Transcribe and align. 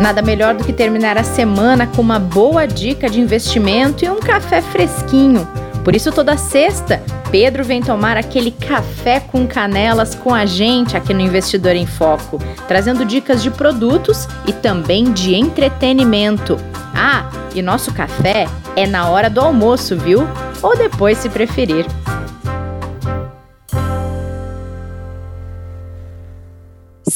Nada 0.00 0.22
melhor 0.22 0.54
do 0.54 0.64
que 0.64 0.72
terminar 0.72 1.18
a 1.18 1.22
semana 1.22 1.86
com 1.86 2.00
uma 2.00 2.18
boa 2.18 2.66
dica 2.66 3.10
de 3.10 3.20
investimento 3.20 4.02
e 4.02 4.08
um 4.08 4.18
café 4.18 4.62
fresquinho. 4.62 5.46
Por 5.84 5.94
isso, 5.94 6.10
toda 6.10 6.38
sexta, 6.38 7.02
Pedro 7.30 7.62
vem 7.62 7.82
tomar 7.82 8.16
aquele 8.16 8.50
café 8.50 9.20
com 9.20 9.46
canelas 9.46 10.14
com 10.14 10.34
a 10.34 10.46
gente 10.46 10.96
aqui 10.96 11.12
no 11.12 11.20
Investidor 11.20 11.76
em 11.76 11.84
Foco, 11.84 12.38
trazendo 12.66 13.04
dicas 13.04 13.42
de 13.42 13.50
produtos 13.50 14.26
e 14.46 14.54
também 14.54 15.12
de 15.12 15.34
entretenimento. 15.34 16.56
Ah, 16.94 17.30
e 17.54 17.60
nosso 17.60 17.92
café 17.92 18.48
é 18.76 18.86
na 18.86 19.06
hora 19.10 19.28
do 19.28 19.42
almoço, 19.42 19.98
viu? 19.98 20.26
Ou 20.62 20.78
depois, 20.78 21.18
se 21.18 21.28
preferir. 21.28 21.84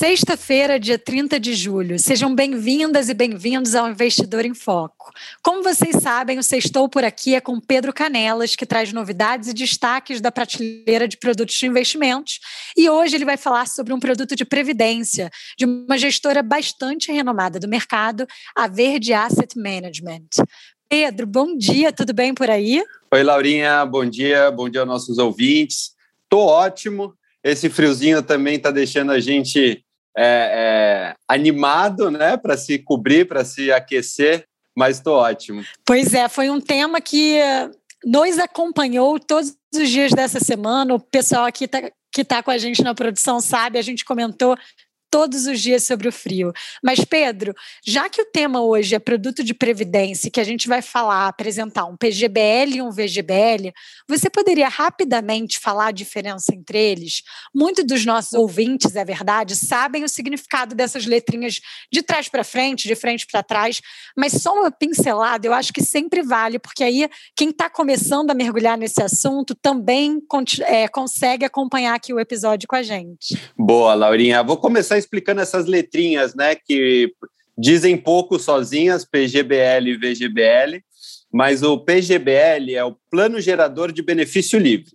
Sexta-feira, 0.06 0.78
dia 0.78 0.98
30 0.98 1.40
de 1.40 1.54
julho. 1.54 1.98
Sejam 1.98 2.34
bem-vindas 2.34 3.08
e 3.08 3.14
bem-vindos 3.14 3.74
ao 3.74 3.88
Investidor 3.88 4.44
em 4.44 4.52
Foco. 4.52 5.10
Como 5.42 5.62
vocês 5.62 5.96
sabem, 6.02 6.38
o 6.38 6.42
Sextou 6.42 6.90
por 6.90 7.02
aqui 7.02 7.34
é 7.34 7.40
com 7.40 7.58
Pedro 7.58 7.90
Canelas, 7.90 8.54
que 8.54 8.66
traz 8.66 8.92
novidades 8.92 9.48
e 9.48 9.54
destaques 9.54 10.20
da 10.20 10.30
prateleira 10.30 11.08
de 11.08 11.16
produtos 11.16 11.54
de 11.54 11.64
investimentos. 11.64 12.38
E 12.76 12.86
hoje 12.90 13.16
ele 13.16 13.24
vai 13.24 13.38
falar 13.38 13.66
sobre 13.66 13.94
um 13.94 13.98
produto 13.98 14.36
de 14.36 14.44
previdência 14.44 15.30
de 15.56 15.64
uma 15.64 15.96
gestora 15.96 16.42
bastante 16.42 17.10
renomada 17.10 17.58
do 17.58 17.66
mercado, 17.66 18.26
a 18.54 18.68
Verde 18.68 19.14
Asset 19.14 19.58
Management. 19.58 20.28
Pedro, 20.86 21.26
bom 21.26 21.56
dia, 21.56 21.90
tudo 21.90 22.12
bem 22.12 22.34
por 22.34 22.50
aí? 22.50 22.84
Oi, 23.10 23.22
Laurinha, 23.22 23.86
bom 23.86 24.04
dia, 24.04 24.50
bom 24.50 24.68
dia 24.68 24.82
aos 24.82 24.88
nossos 24.88 25.16
ouvintes. 25.16 25.92
Tô 26.28 26.40
ótimo. 26.40 27.14
Esse 27.42 27.70
friozinho 27.70 28.22
também 28.22 28.56
está 28.56 28.70
deixando 28.70 29.10
a 29.10 29.20
gente 29.20 29.83
é, 30.16 30.24
é, 30.24 31.14
animado, 31.28 32.10
né, 32.10 32.36
para 32.36 32.56
se 32.56 32.78
cobrir, 32.78 33.26
para 33.26 33.44
se 33.44 33.72
aquecer, 33.72 34.46
mas 34.76 34.96
estou 34.98 35.16
ótimo. 35.16 35.62
Pois 35.84 36.14
é, 36.14 36.28
foi 36.28 36.50
um 36.50 36.60
tema 36.60 37.00
que 37.00 37.38
nos 38.04 38.38
acompanhou 38.38 39.18
todos 39.18 39.56
os 39.74 39.88
dias 39.88 40.12
dessa 40.12 40.40
semana. 40.40 40.94
O 40.94 41.00
pessoal 41.00 41.44
aqui 41.44 41.66
tá, 41.66 41.80
que 42.12 42.20
está 42.20 42.42
com 42.42 42.50
a 42.50 42.58
gente 42.58 42.82
na 42.82 42.94
produção 42.94 43.40
sabe, 43.40 43.78
a 43.78 43.82
gente 43.82 44.04
comentou 44.04 44.56
todos 45.14 45.46
os 45.46 45.60
dias 45.60 45.84
sobre 45.84 46.08
o 46.08 46.12
frio. 46.12 46.52
Mas, 46.82 47.04
Pedro, 47.04 47.54
já 47.86 48.08
que 48.08 48.20
o 48.20 48.24
tema 48.24 48.60
hoje 48.60 48.96
é 48.96 48.98
produto 48.98 49.44
de 49.44 49.54
previdência, 49.54 50.28
que 50.28 50.40
a 50.40 50.44
gente 50.44 50.66
vai 50.66 50.82
falar, 50.82 51.28
apresentar 51.28 51.84
um 51.84 51.96
PGBL 51.96 52.74
e 52.74 52.82
um 52.82 52.90
VGBL, 52.90 53.72
você 54.08 54.28
poderia 54.28 54.68
rapidamente 54.68 55.60
falar 55.60 55.86
a 55.86 55.92
diferença 55.92 56.52
entre 56.52 56.76
eles? 56.76 57.22
Muitos 57.54 57.86
dos 57.86 58.04
nossos 58.04 58.32
ouvintes, 58.32 58.96
é 58.96 59.04
verdade, 59.04 59.54
sabem 59.54 60.02
o 60.02 60.08
significado 60.08 60.74
dessas 60.74 61.06
letrinhas 61.06 61.60
de 61.92 62.02
trás 62.02 62.28
para 62.28 62.42
frente, 62.42 62.88
de 62.88 62.96
frente 62.96 63.24
para 63.24 63.44
trás, 63.44 63.80
mas 64.16 64.32
só 64.32 64.52
uma 64.52 64.72
pincelada 64.72 65.46
eu 65.46 65.54
acho 65.54 65.72
que 65.72 65.80
sempre 65.80 66.22
vale, 66.22 66.58
porque 66.58 66.82
aí 66.82 67.08
quem 67.36 67.50
está 67.50 67.70
começando 67.70 68.32
a 68.32 68.34
mergulhar 68.34 68.76
nesse 68.76 69.00
assunto 69.00 69.54
também 69.54 70.20
é, 70.62 70.88
consegue 70.88 71.44
acompanhar 71.44 71.94
aqui 71.94 72.12
o 72.12 72.18
episódio 72.18 72.66
com 72.66 72.74
a 72.74 72.82
gente. 72.82 73.40
Boa, 73.56 73.94
Laurinha. 73.94 74.42
Vou 74.42 74.56
começar 74.56 75.03
explicando 75.04 75.40
essas 75.40 75.66
letrinhas, 75.66 76.34
né, 76.34 76.54
que 76.54 77.12
dizem 77.56 77.96
pouco 77.96 78.38
sozinhas, 78.38 79.04
PGBL 79.04 79.88
e 79.88 79.96
VGBL, 79.96 80.82
mas 81.32 81.62
o 81.62 81.78
PGBL 81.78 82.74
é 82.74 82.84
o 82.84 82.96
Plano 83.10 83.40
Gerador 83.40 83.92
de 83.92 84.02
Benefício 84.02 84.58
Livre. 84.58 84.92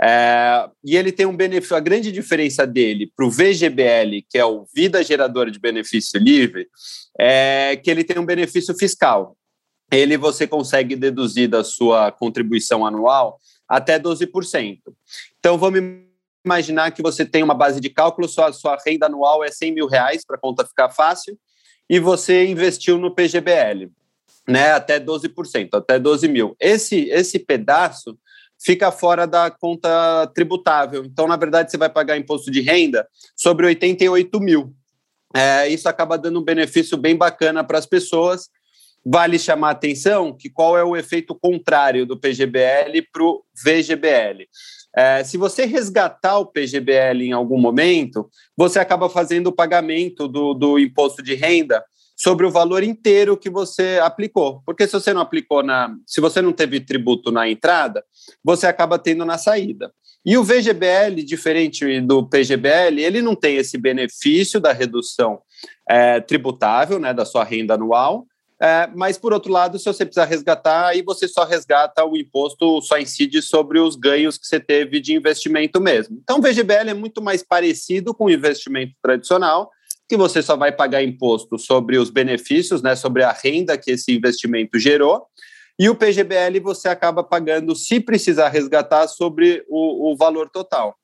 É, 0.00 0.68
e 0.84 0.96
ele 0.96 1.10
tem 1.10 1.26
um 1.26 1.36
benefício, 1.36 1.76
a 1.76 1.80
grande 1.80 2.12
diferença 2.12 2.66
dele 2.66 3.10
para 3.16 3.26
o 3.26 3.30
VGBL, 3.30 4.24
que 4.30 4.38
é 4.38 4.44
o 4.44 4.64
Vida 4.72 5.02
Geradora 5.02 5.50
de 5.50 5.58
Benefício 5.58 6.18
Livre, 6.20 6.68
é 7.18 7.76
que 7.82 7.90
ele 7.90 8.04
tem 8.04 8.18
um 8.18 8.24
benefício 8.24 8.74
fiscal. 8.76 9.36
Ele 9.90 10.16
você 10.16 10.46
consegue 10.46 10.96
deduzir 10.96 11.48
da 11.48 11.64
sua 11.64 12.12
contribuição 12.12 12.86
anual 12.86 13.38
até 13.68 13.98
12%. 13.98 14.78
Então 15.38 15.58
vamos 15.58 16.04
imaginar 16.44 16.90
que 16.90 17.02
você 17.02 17.24
tem 17.24 17.42
uma 17.42 17.54
base 17.54 17.80
de 17.80 17.88
cálculo, 17.88 18.28
sua, 18.28 18.52
sua 18.52 18.76
renda 18.84 19.06
anual 19.06 19.42
é 19.42 19.50
100 19.50 19.72
mil 19.72 19.86
reais, 19.86 20.24
para 20.24 20.36
a 20.36 20.40
conta 20.40 20.66
ficar 20.66 20.90
fácil, 20.90 21.38
e 21.88 21.98
você 21.98 22.46
investiu 22.46 22.98
no 22.98 23.14
PGBL, 23.14 23.90
né, 24.46 24.72
até 24.72 25.00
12%, 25.00 25.70
até 25.74 25.98
12 25.98 26.28
mil. 26.28 26.54
Esse, 26.60 27.08
esse 27.08 27.38
pedaço 27.38 28.18
fica 28.58 28.90
fora 28.90 29.26
da 29.26 29.50
conta 29.50 30.26
tributável. 30.34 31.04
Então, 31.04 31.26
na 31.26 31.36
verdade, 31.36 31.70
você 31.70 31.76
vai 31.76 31.90
pagar 31.90 32.16
imposto 32.16 32.50
de 32.50 32.60
renda 32.60 33.06
sobre 33.36 33.66
88 33.66 34.40
mil. 34.40 34.74
É, 35.34 35.68
isso 35.68 35.88
acaba 35.88 36.16
dando 36.16 36.40
um 36.40 36.44
benefício 36.44 36.96
bem 36.96 37.16
bacana 37.16 37.64
para 37.64 37.78
as 37.78 37.86
pessoas. 37.86 38.48
Vale 39.04 39.38
chamar 39.38 39.68
a 39.68 39.72
atenção 39.72 40.32
que 40.32 40.48
qual 40.48 40.78
é 40.78 40.84
o 40.84 40.96
efeito 40.96 41.34
contrário 41.34 42.06
do 42.06 42.18
PGBL 42.18 43.02
para 43.12 43.22
o 43.22 43.44
VGBL. 43.64 44.48
É, 44.96 45.24
se 45.24 45.36
você 45.36 45.66
resgatar 45.66 46.38
o 46.38 46.46
PGBL 46.46 47.24
em 47.24 47.32
algum 47.32 47.58
momento, 47.58 48.30
você 48.56 48.78
acaba 48.78 49.10
fazendo 49.10 49.48
o 49.48 49.52
pagamento 49.52 50.28
do, 50.28 50.54
do 50.54 50.78
imposto 50.78 51.22
de 51.22 51.34
renda 51.34 51.84
sobre 52.16 52.46
o 52.46 52.50
valor 52.50 52.82
inteiro 52.82 53.36
que 53.36 53.50
você 53.50 53.98
aplicou. 54.02 54.62
Porque 54.64 54.86
se 54.86 54.92
você 54.92 55.12
não 55.12 55.20
aplicou 55.20 55.62
na. 55.62 55.94
Se 56.06 56.20
você 56.20 56.40
não 56.40 56.52
teve 56.52 56.80
tributo 56.80 57.30
na 57.32 57.48
entrada, 57.48 58.04
você 58.42 58.66
acaba 58.66 58.98
tendo 58.98 59.24
na 59.24 59.36
saída. 59.36 59.92
E 60.24 60.38
o 60.38 60.44
VGBL, 60.44 61.22
diferente 61.22 62.00
do 62.00 62.26
PGBL, 62.26 62.98
ele 62.98 63.20
não 63.20 63.34
tem 63.34 63.56
esse 63.56 63.76
benefício 63.76 64.58
da 64.58 64.72
redução 64.72 65.40
é, 65.86 66.18
tributável 66.20 66.98
né, 66.98 67.12
da 67.12 67.26
sua 67.26 67.44
renda 67.44 67.74
anual, 67.74 68.24
é, 68.60 68.88
mas, 68.94 69.18
por 69.18 69.32
outro 69.32 69.52
lado, 69.52 69.78
se 69.78 69.84
você 69.84 70.04
precisar 70.04 70.26
resgatar, 70.26 70.88
aí 70.88 71.02
você 71.02 71.26
só 71.26 71.44
resgata 71.44 72.04
o 72.04 72.16
imposto, 72.16 72.80
só 72.82 72.98
incide 72.98 73.42
sobre 73.42 73.80
os 73.80 73.96
ganhos 73.96 74.38
que 74.38 74.46
você 74.46 74.60
teve 74.60 75.00
de 75.00 75.14
investimento 75.14 75.80
mesmo. 75.80 76.18
Então, 76.22 76.38
o 76.38 76.42
VGBL 76.42 76.90
é 76.90 76.94
muito 76.94 77.20
mais 77.20 77.42
parecido 77.42 78.14
com 78.14 78.26
o 78.26 78.30
investimento 78.30 78.94
tradicional, 79.02 79.70
que 80.08 80.16
você 80.16 80.42
só 80.42 80.56
vai 80.56 80.70
pagar 80.70 81.02
imposto 81.02 81.58
sobre 81.58 81.98
os 81.98 82.10
benefícios, 82.10 82.82
né, 82.82 82.94
sobre 82.94 83.22
a 83.22 83.32
renda 83.32 83.76
que 83.76 83.90
esse 83.90 84.12
investimento 84.12 84.78
gerou, 84.78 85.26
e 85.78 85.88
o 85.88 85.94
PGBL 85.96 86.60
você 86.60 86.88
acaba 86.88 87.24
pagando, 87.24 87.74
se 87.74 87.98
precisar 87.98 88.48
resgatar, 88.48 89.08
sobre 89.08 89.64
o, 89.68 90.12
o 90.12 90.16
valor 90.16 90.48
total. 90.48 90.94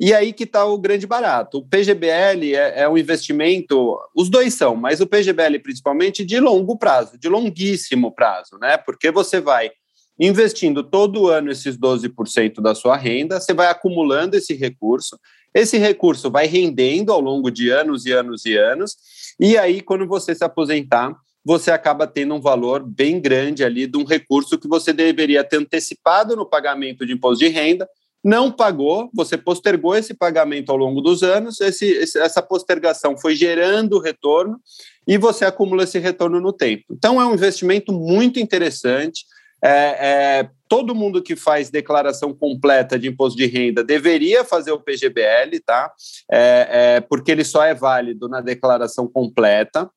E 0.00 0.14
aí 0.14 0.32
que 0.32 0.44
está 0.44 0.64
o 0.64 0.78
grande 0.78 1.08
barato. 1.08 1.58
O 1.58 1.66
PGBL 1.66 2.54
é, 2.54 2.82
é, 2.82 2.88
um 2.88 2.96
investimento, 2.96 3.98
os 4.14 4.30
dois 4.30 4.54
são, 4.54 4.76
mas 4.76 5.00
o 5.00 5.06
PGBL 5.06 5.58
principalmente 5.60 6.24
de 6.24 6.38
longo 6.38 6.78
prazo, 6.78 7.18
de 7.18 7.28
longuíssimo 7.28 8.12
prazo, 8.14 8.56
né? 8.60 8.76
Porque 8.76 9.10
você 9.10 9.40
vai 9.40 9.72
investindo 10.20 10.84
todo 10.84 11.28
ano 11.28 11.50
esses 11.50 11.76
12% 11.76 12.60
da 12.60 12.74
sua 12.74 12.96
renda, 12.96 13.40
você 13.40 13.52
vai 13.52 13.68
acumulando 13.68 14.36
esse 14.36 14.54
recurso, 14.54 15.18
esse 15.52 15.78
recurso 15.78 16.30
vai 16.30 16.46
rendendo 16.46 17.12
ao 17.12 17.20
longo 17.20 17.50
de 17.50 17.70
anos 17.70 18.06
e 18.06 18.12
anos 18.12 18.44
e 18.44 18.56
anos, 18.56 18.96
e 19.38 19.58
aí 19.58 19.80
quando 19.80 20.06
você 20.06 20.34
se 20.34 20.44
aposentar, 20.44 21.12
você 21.44 21.70
acaba 21.70 22.06
tendo 22.06 22.34
um 22.34 22.40
valor 22.40 22.84
bem 22.84 23.20
grande 23.20 23.64
ali 23.64 23.86
de 23.86 23.96
um 23.96 24.04
recurso 24.04 24.58
que 24.58 24.68
você 24.68 24.92
deveria 24.92 25.42
ter 25.42 25.56
antecipado 25.56 26.36
no 26.36 26.44
pagamento 26.44 27.06
de 27.06 27.12
imposto 27.12 27.44
de 27.44 27.50
renda, 27.50 27.88
não 28.24 28.50
pagou, 28.50 29.10
você 29.14 29.36
postergou 29.36 29.94
esse 29.94 30.12
pagamento 30.12 30.70
ao 30.70 30.76
longo 30.76 31.00
dos 31.00 31.22
anos, 31.22 31.60
esse, 31.60 31.98
essa 32.18 32.42
postergação 32.42 33.16
foi 33.16 33.34
gerando 33.34 34.00
retorno 34.00 34.60
e 35.06 35.16
você 35.16 35.44
acumula 35.44 35.84
esse 35.84 35.98
retorno 35.98 36.40
no 36.40 36.52
tempo. 36.52 36.84
Então, 36.90 37.20
é 37.20 37.24
um 37.24 37.34
investimento 37.34 37.92
muito 37.92 38.40
interessante. 38.40 39.24
É, 39.62 39.70
é, 39.70 40.50
todo 40.68 40.94
mundo 40.94 41.22
que 41.22 41.34
faz 41.34 41.70
declaração 41.70 42.32
completa 42.32 42.98
de 42.98 43.08
imposto 43.08 43.36
de 43.36 43.46
renda 43.46 43.82
deveria 43.82 44.44
fazer 44.44 44.70
o 44.70 44.80
PGBL, 44.80 45.58
tá? 45.64 45.92
É, 46.30 46.68
é, 46.70 47.00
porque 47.00 47.32
ele 47.32 47.44
só 47.44 47.64
é 47.64 47.74
válido 47.74 48.28
na 48.28 48.40
declaração 48.40 49.08
completa. 49.08 49.90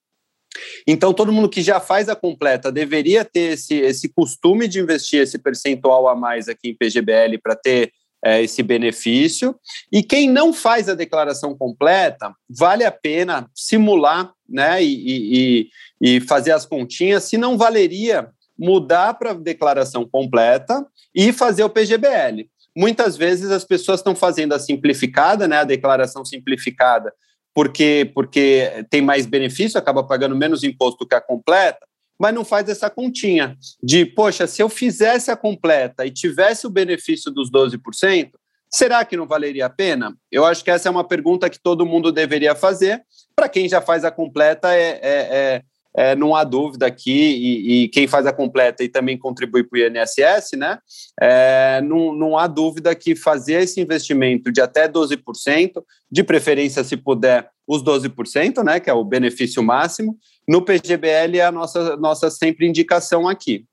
Então, 0.88 1.14
todo 1.14 1.32
mundo 1.32 1.50
que 1.50 1.62
já 1.62 1.80
faz 1.80 2.10
a 2.10 2.16
completa 2.16 2.72
deveria 2.72 3.24
ter 3.24 3.54
esse, 3.54 3.76
esse 3.76 4.10
costume 4.10 4.68
de 4.68 4.80
investir 4.80 5.22
esse 5.22 5.38
percentual 5.40 6.08
a 6.08 6.16
mais 6.16 6.48
aqui 6.50 6.70
em 6.70 6.76
PGBL 6.76 7.38
para 7.42 7.56
ter 7.56 7.92
é, 8.24 8.42
esse 8.42 8.62
benefício. 8.62 9.56
E 9.92 10.04
quem 10.04 10.30
não 10.30 10.54
faz 10.54 10.88
a 10.88 10.96
declaração 10.96 11.56
completa, 11.56 12.34
vale 12.50 12.84
a 12.84 12.92
pena 12.92 13.50
simular 13.56 14.32
né, 14.48 14.84
e, 14.84 15.70
e, 16.02 16.16
e 16.16 16.22
fazer 16.22 16.52
as 16.52 16.66
continhas, 16.66 17.24
se 17.24 17.38
não 17.38 17.58
valeria 17.58 18.30
mudar 18.58 19.16
para 19.16 19.34
declaração 19.34 20.08
completa 20.08 20.86
e 21.16 21.34
fazer 21.34 21.64
o 21.64 21.70
PGBL. 21.70 22.48
Muitas 22.78 23.18
vezes 23.18 23.50
as 23.50 23.66
pessoas 23.66 24.00
estão 24.00 24.16
fazendo 24.16 24.54
a 24.54 24.60
simplificada, 24.60 25.48
né, 25.48 25.58
a 25.58 25.64
declaração 25.64 26.24
simplificada, 26.24 27.12
porque, 27.54 28.10
porque 28.14 28.86
tem 28.90 29.02
mais 29.02 29.26
benefício, 29.26 29.78
acaba 29.78 30.04
pagando 30.04 30.36
menos 30.36 30.64
imposto 30.64 31.08
que 31.08 31.16
a 31.16 31.20
completa, 31.20 31.86
mas 32.22 32.36
não 32.36 32.46
faz 32.46 32.70
essa 32.70 32.88
continha 32.88 33.58
de, 33.82 34.06
poxa, 34.06 34.46
se 34.46 34.62
eu 34.62 34.70
fizesse 34.70 35.32
a 35.32 35.36
completa 35.36 36.06
e 36.06 36.12
tivesse 36.12 36.68
o 36.68 36.70
benefício 36.70 37.32
dos 37.32 37.50
12%, 37.50 38.30
será 38.70 39.04
que 39.04 39.18
não 39.18 39.26
valeria 39.26 39.66
a 39.66 39.70
pena? 39.72 40.16
Eu 40.32 40.46
acho 40.46 40.64
que 40.64 40.70
essa 40.70 40.88
é 40.88 40.92
uma 40.92 41.04
pergunta 41.04 41.50
que 41.50 41.60
todo 41.60 41.84
mundo 41.84 42.12
deveria 42.12 42.54
fazer. 42.54 43.02
Para 43.36 43.50
quem 43.50 43.68
já 43.68 43.82
faz 43.82 44.06
a 44.06 44.12
completa, 44.12 44.72
é, 44.72 45.00
é, 45.02 45.02
é, 45.02 45.62
é, 45.98 46.16
não 46.16 46.36
há 46.36 46.44
dúvida 46.44 46.86
aqui, 46.86 47.12
e, 47.12 47.86
e, 47.86 47.88
quem 47.90 48.06
faz 48.06 48.28
a 48.28 48.32
completa 48.32 48.84
e 48.84 48.88
também 48.88 49.18
contribui 49.18 49.64
para 49.64 49.80
o 49.80 49.82
INSS, 49.82 50.52
né? 50.56 50.78
É, 51.20 51.82
não, 51.82 52.14
não 52.14 52.38
há 52.38 52.46
dúvida 52.46 52.94
que 52.94 53.16
fazer 53.16 53.64
esse 53.64 53.82
investimento 53.82 54.52
de 54.52 54.62
até 54.62 54.88
12%, 54.88 55.84
de 56.12 56.24
preferência, 56.24 56.84
se 56.84 56.96
puder, 56.96 57.50
os 57.68 57.84
12%, 57.84 58.64
né? 58.64 58.80
Que 58.80 58.92
é 58.92 58.94
o 58.94 59.04
benefício 59.04 59.64
máximo, 59.64 60.20
no 60.48 60.64
PGBL 60.64 61.38
é 61.38 61.46
a 61.46 61.52
nossa, 61.52 61.96
nossa 61.98 62.30
sempre 62.30 62.68
indicação 62.68 63.28
aqui. 63.28 63.66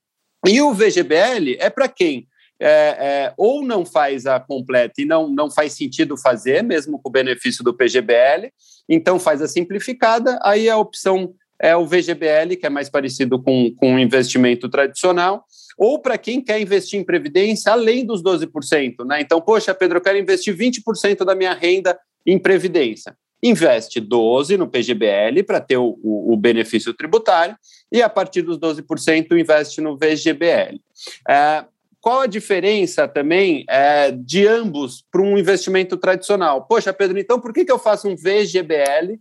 E 0.47 0.61
o 0.61 0.73
VGBL 0.73 1.57
é 1.59 1.69
para 1.69 1.89
quem 1.89 2.27
é, 2.61 2.69
é, 2.69 3.35
ou 3.37 3.65
não 3.65 3.85
faz 3.85 4.27
a 4.27 4.39
completa 4.41 5.01
e 5.01 5.05
não, 5.05 5.29
não 5.29 5.51
faz 5.51 5.75
sentido 5.75 6.17
fazer, 6.17 6.63
mesmo 6.63 7.01
com 7.01 7.09
o 7.09 7.13
benefício 7.13 7.63
do 7.63 7.75
PGBL, 7.75 8.53
então 8.89 9.19
faz 9.19 9.41
a 9.41 9.49
simplificada, 9.49 10.39
aí 10.43 10.69
a 10.69 10.77
opção 10.77 11.35
é 11.61 11.77
o 11.77 11.87
VGBL, 11.87 12.57
que 12.59 12.67
é 12.67 12.71
mais 12.71 12.89
parecido 12.89 13.41
com, 13.43 13.73
com 13.77 13.99
investimento 13.99 14.69
tradicional, 14.69 15.45
ou 15.77 16.01
para 16.01 16.19
quem 16.19 16.41
quer 16.41 16.61
investir 16.61 16.99
em 16.99 17.05
previdência 17.05 17.73
além 17.73 18.05
dos 18.05 18.23
12%. 18.23 19.05
Né? 19.05 19.21
Então, 19.21 19.41
poxa, 19.41 19.75
Pedro, 19.75 19.99
eu 19.99 20.03
quero 20.03 20.19
investir 20.19 20.57
20% 20.57 21.25
da 21.25 21.35
minha 21.35 21.55
renda 21.55 21.99
em 22.27 22.39
previdência. 22.39 23.17
Investe 23.43 24.01
12% 24.01 24.57
no 24.57 24.69
PGBL 24.69 25.43
para 25.45 25.61
ter 25.61 25.77
o, 25.77 25.99
o, 26.03 26.33
o, 26.33 26.37
benefício 26.37 26.93
tributário, 26.93 27.57
e 27.91 28.03
a 28.03 28.09
partir 28.09 28.43
dos 28.43 28.59
12% 28.59 29.33
investe 29.33 29.81
no 29.81 29.97
VGBL. 29.97 30.81
É, 31.29 31.65
qual 32.01 32.21
a 32.21 32.27
diferença 32.27 33.09
também 33.09 33.65
é, 33.69 34.11
de 34.13 34.47
ambos 34.47 35.05
para 35.11 35.21
um 35.21 35.37
investimento 35.37 35.97
tradicional? 35.97 36.65
Poxa, 36.65 36.93
Pedro, 36.93 37.19
então 37.19 37.41
por 37.41 37.53
que, 37.53 37.65
que 37.65 37.73
eu 37.73 37.79
faço 37.79 38.09
um 38.09 38.17
VGBL 38.17 39.19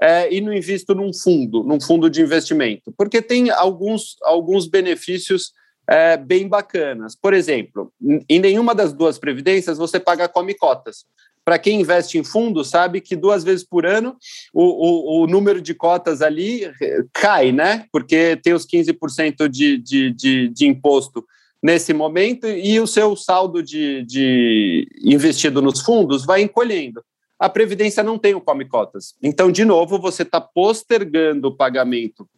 é, 0.00 0.32
e 0.32 0.40
não 0.40 0.52
invisto 0.52 0.94
num 0.94 1.12
fundo, 1.12 1.62
num 1.64 1.80
fundo 1.80 2.08
de 2.08 2.22
investimento? 2.22 2.92
Porque 2.96 3.20
tem 3.20 3.50
alguns, 3.50 4.16
alguns 4.22 4.66
benefícios 4.66 5.52
é, 5.88 6.16
bem 6.16 6.46
bacanas. 6.46 7.16
Por 7.16 7.34
exemplo, 7.34 7.92
em 8.28 8.38
nenhuma 8.38 8.74
das 8.76 8.92
duas 8.92 9.18
previdências 9.18 9.76
você 9.76 9.98
paga 9.98 10.28
come 10.28 10.54
cotas. 10.54 11.04
Para 11.44 11.58
quem 11.58 11.80
investe 11.80 12.18
em 12.18 12.24
fundo, 12.24 12.64
sabe 12.64 13.00
que 13.00 13.16
duas 13.16 13.42
vezes 13.42 13.64
por 13.64 13.86
ano 13.86 14.16
o, 14.52 14.62
o, 14.62 15.22
o 15.22 15.26
número 15.26 15.60
de 15.60 15.74
cotas 15.74 16.22
ali 16.22 16.64
é, 16.64 17.04
cai, 17.12 17.52
né? 17.52 17.86
Porque 17.92 18.36
tem 18.36 18.52
os 18.52 18.66
15% 18.66 19.48
de, 19.48 19.78
de, 19.78 20.10
de, 20.12 20.48
de 20.48 20.66
imposto 20.66 21.24
nesse 21.62 21.92
momento 21.92 22.46
e 22.46 22.80
o 22.80 22.86
seu 22.86 23.14
saldo 23.16 23.62
de, 23.62 24.04
de 24.04 24.88
investido 25.02 25.60
nos 25.60 25.80
fundos 25.80 26.24
vai 26.24 26.42
encolhendo 26.42 27.02
a 27.40 27.48
Previdência 27.48 28.02
não 28.02 28.18
tem 28.18 28.34
o 28.34 28.40
come 28.40 28.66
cotas. 28.66 29.14
Então, 29.22 29.50
de 29.50 29.64
novo, 29.64 29.98
você 29.98 30.22
está 30.22 30.38
postergando 30.38 31.48
o 31.48 31.56
pagamento 31.56 32.28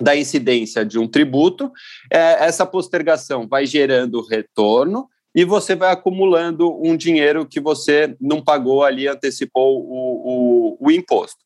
da 0.00 0.16
incidência 0.16 0.84
de 0.84 0.98
um 0.98 1.06
tributo, 1.06 1.70
é, 2.10 2.46
essa 2.46 2.64
postergação 2.64 3.46
vai 3.46 3.66
gerando 3.66 4.22
retorno 4.22 5.08
e 5.36 5.44
você 5.44 5.76
vai 5.76 5.92
acumulando 5.92 6.82
um 6.82 6.96
dinheiro 6.96 7.44
que 7.44 7.60
você 7.60 8.16
não 8.18 8.42
pagou 8.42 8.82
ali, 8.82 9.06
antecipou 9.06 9.82
o, 9.82 10.76
o, 10.80 10.86
o 10.86 10.90
imposto. 10.90 11.44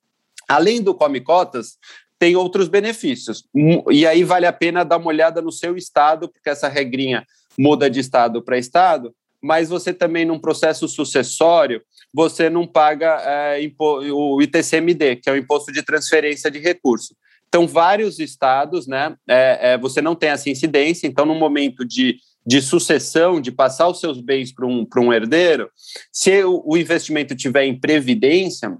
Além 0.48 0.81
do 0.81 0.94
come 0.94 1.20
cotas, 1.20 1.76
tem 2.16 2.37
outros 2.37 2.69
benefícios. 2.69 3.44
E 3.90 4.06
aí 4.06 4.22
vale 4.22 4.46
a 4.46 4.52
pena 4.52 4.84
dar 4.84 4.98
uma 4.98 5.08
olhada 5.08 5.42
no 5.42 5.50
seu 5.50 5.76
estado, 5.76 6.28
porque 6.28 6.48
essa 6.48 6.69
regrinha 6.69 7.26
muda 7.58 7.90
de 7.90 7.98
estado 7.98 8.40
para 8.40 8.56
estado, 8.56 9.12
mas 9.42 9.70
você 9.70 9.93
também, 9.93 10.25
num 10.25 10.38
processo 10.38 10.86
sucessório, 10.86 11.82
você 12.14 12.48
não 12.48 12.69
paga 12.69 13.20
é, 13.25 13.58
o 13.81 14.40
ITCMD, 14.40 15.16
que 15.16 15.28
é 15.28 15.32
o 15.32 15.36
Imposto 15.36 15.72
de 15.72 15.82
Transferência 15.82 16.48
de 16.48 16.60
Recurso. 16.60 17.16
Então, 17.48 17.66
vários 17.66 18.20
estados, 18.20 18.86
né, 18.86 19.16
é, 19.28 19.72
é, 19.72 19.78
você 19.78 20.00
não 20.00 20.14
tem 20.14 20.28
essa 20.28 20.48
incidência, 20.48 21.08
então, 21.08 21.26
no 21.26 21.34
momento 21.34 21.84
de, 21.84 22.16
de 22.46 22.60
sucessão, 22.60 23.40
de 23.40 23.52
passar 23.52 23.88
os 23.88 24.00
seus 24.00 24.20
bens 24.20 24.52
para 24.52 24.66
um, 24.66 24.87
um 24.98 25.12
herdeiro, 25.12 25.70
se 26.12 26.42
o, 26.42 26.62
o 26.64 26.76
investimento 26.76 27.34
tiver 27.37 27.64
em 27.64 27.78
previdência, 27.78 28.76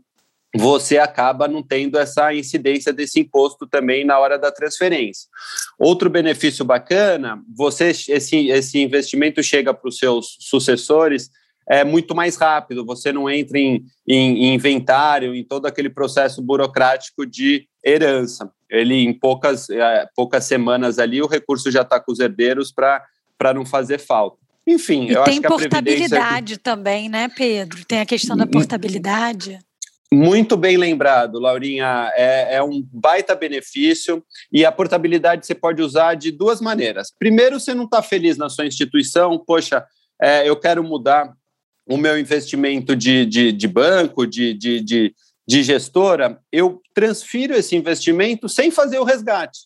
você 0.56 0.98
acaba 0.98 1.46
não 1.46 1.62
tendo 1.62 1.96
essa 1.96 2.34
incidência 2.34 2.92
desse 2.92 3.20
imposto 3.20 3.66
também 3.66 4.04
na 4.04 4.18
hora 4.18 4.38
da 4.38 4.50
transferência. 4.50 5.28
Outro 5.78 6.10
benefício 6.10 6.64
bacana, 6.64 7.40
você 7.56 7.90
esse, 7.90 8.48
esse 8.48 8.78
investimento 8.78 9.42
chega 9.42 9.72
para 9.72 9.88
os 9.88 9.98
seus 9.98 10.36
sucessores 10.40 11.30
é 11.68 11.84
muito 11.84 12.16
mais 12.16 12.34
rápido, 12.34 12.84
você 12.84 13.12
não 13.12 13.30
entra 13.30 13.56
em, 13.56 13.84
em, 14.08 14.46
em 14.46 14.54
inventário, 14.54 15.36
em 15.36 15.44
todo 15.44 15.66
aquele 15.66 15.88
processo 15.88 16.42
burocrático 16.42 17.24
de 17.24 17.68
herança. 17.84 18.50
Ele, 18.68 18.96
em 18.96 19.12
poucas, 19.12 19.70
é, 19.70 20.08
poucas 20.16 20.44
semanas 20.46 20.98
ali, 20.98 21.22
o 21.22 21.28
recurso 21.28 21.70
já 21.70 21.82
está 21.82 22.00
com 22.00 22.10
os 22.10 22.18
herdeiros 22.18 22.72
para 22.72 23.00
não 23.54 23.64
fazer 23.64 23.98
falta. 23.98 24.38
Enfim, 24.66 25.06
e 25.06 25.12
eu 25.12 25.22
acho 25.22 25.40
que 25.40 25.46
a 25.46 25.50
portabilidade 25.50 26.58
também, 26.58 27.08
né, 27.08 27.28
Pedro? 27.28 27.84
Tem 27.84 28.00
a 28.00 28.06
questão 28.06 28.37
da 28.37 28.46
portabilidade. 28.46 29.58
Muito 30.12 30.56
bem 30.56 30.76
lembrado, 30.76 31.38
Laurinha. 31.38 32.12
É, 32.16 32.56
é, 32.56 32.62
um 32.62 32.82
baita 32.92 33.34
benefício 33.34 34.22
e 34.52 34.64
a 34.64 34.72
portabilidade 34.72 35.46
você 35.46 35.54
pode 35.54 35.81
usar 35.81 36.14
de 36.14 36.31
duas 36.31 36.60
maneiras. 36.60 37.12
Primeiro, 37.16 37.58
você 37.58 37.75
não 37.75 37.84
está 37.84 38.02
feliz 38.02 38.37
na 38.37 38.48
sua 38.48 38.66
instituição, 38.66 39.38
poxa, 39.38 39.84
é, 40.20 40.48
eu 40.48 40.56
quero 40.56 40.82
mudar 40.82 41.32
o 41.88 41.96
meu 41.96 42.19
investimento 42.19 42.94
de, 42.94 43.25
de, 43.25 43.52
de 43.52 43.69
banco, 43.69 44.26
de, 44.26 44.54
de, 44.54 44.81
de, 44.81 45.14
de 45.46 45.62
gestora, 45.62 46.40
eu 46.52 46.81
transfiro 46.94 47.54
esse 47.54 47.75
investimento 47.75 48.48
sem 48.48 48.70
fazer 48.70 48.98
o 48.98 49.04
resgate. 49.04 49.60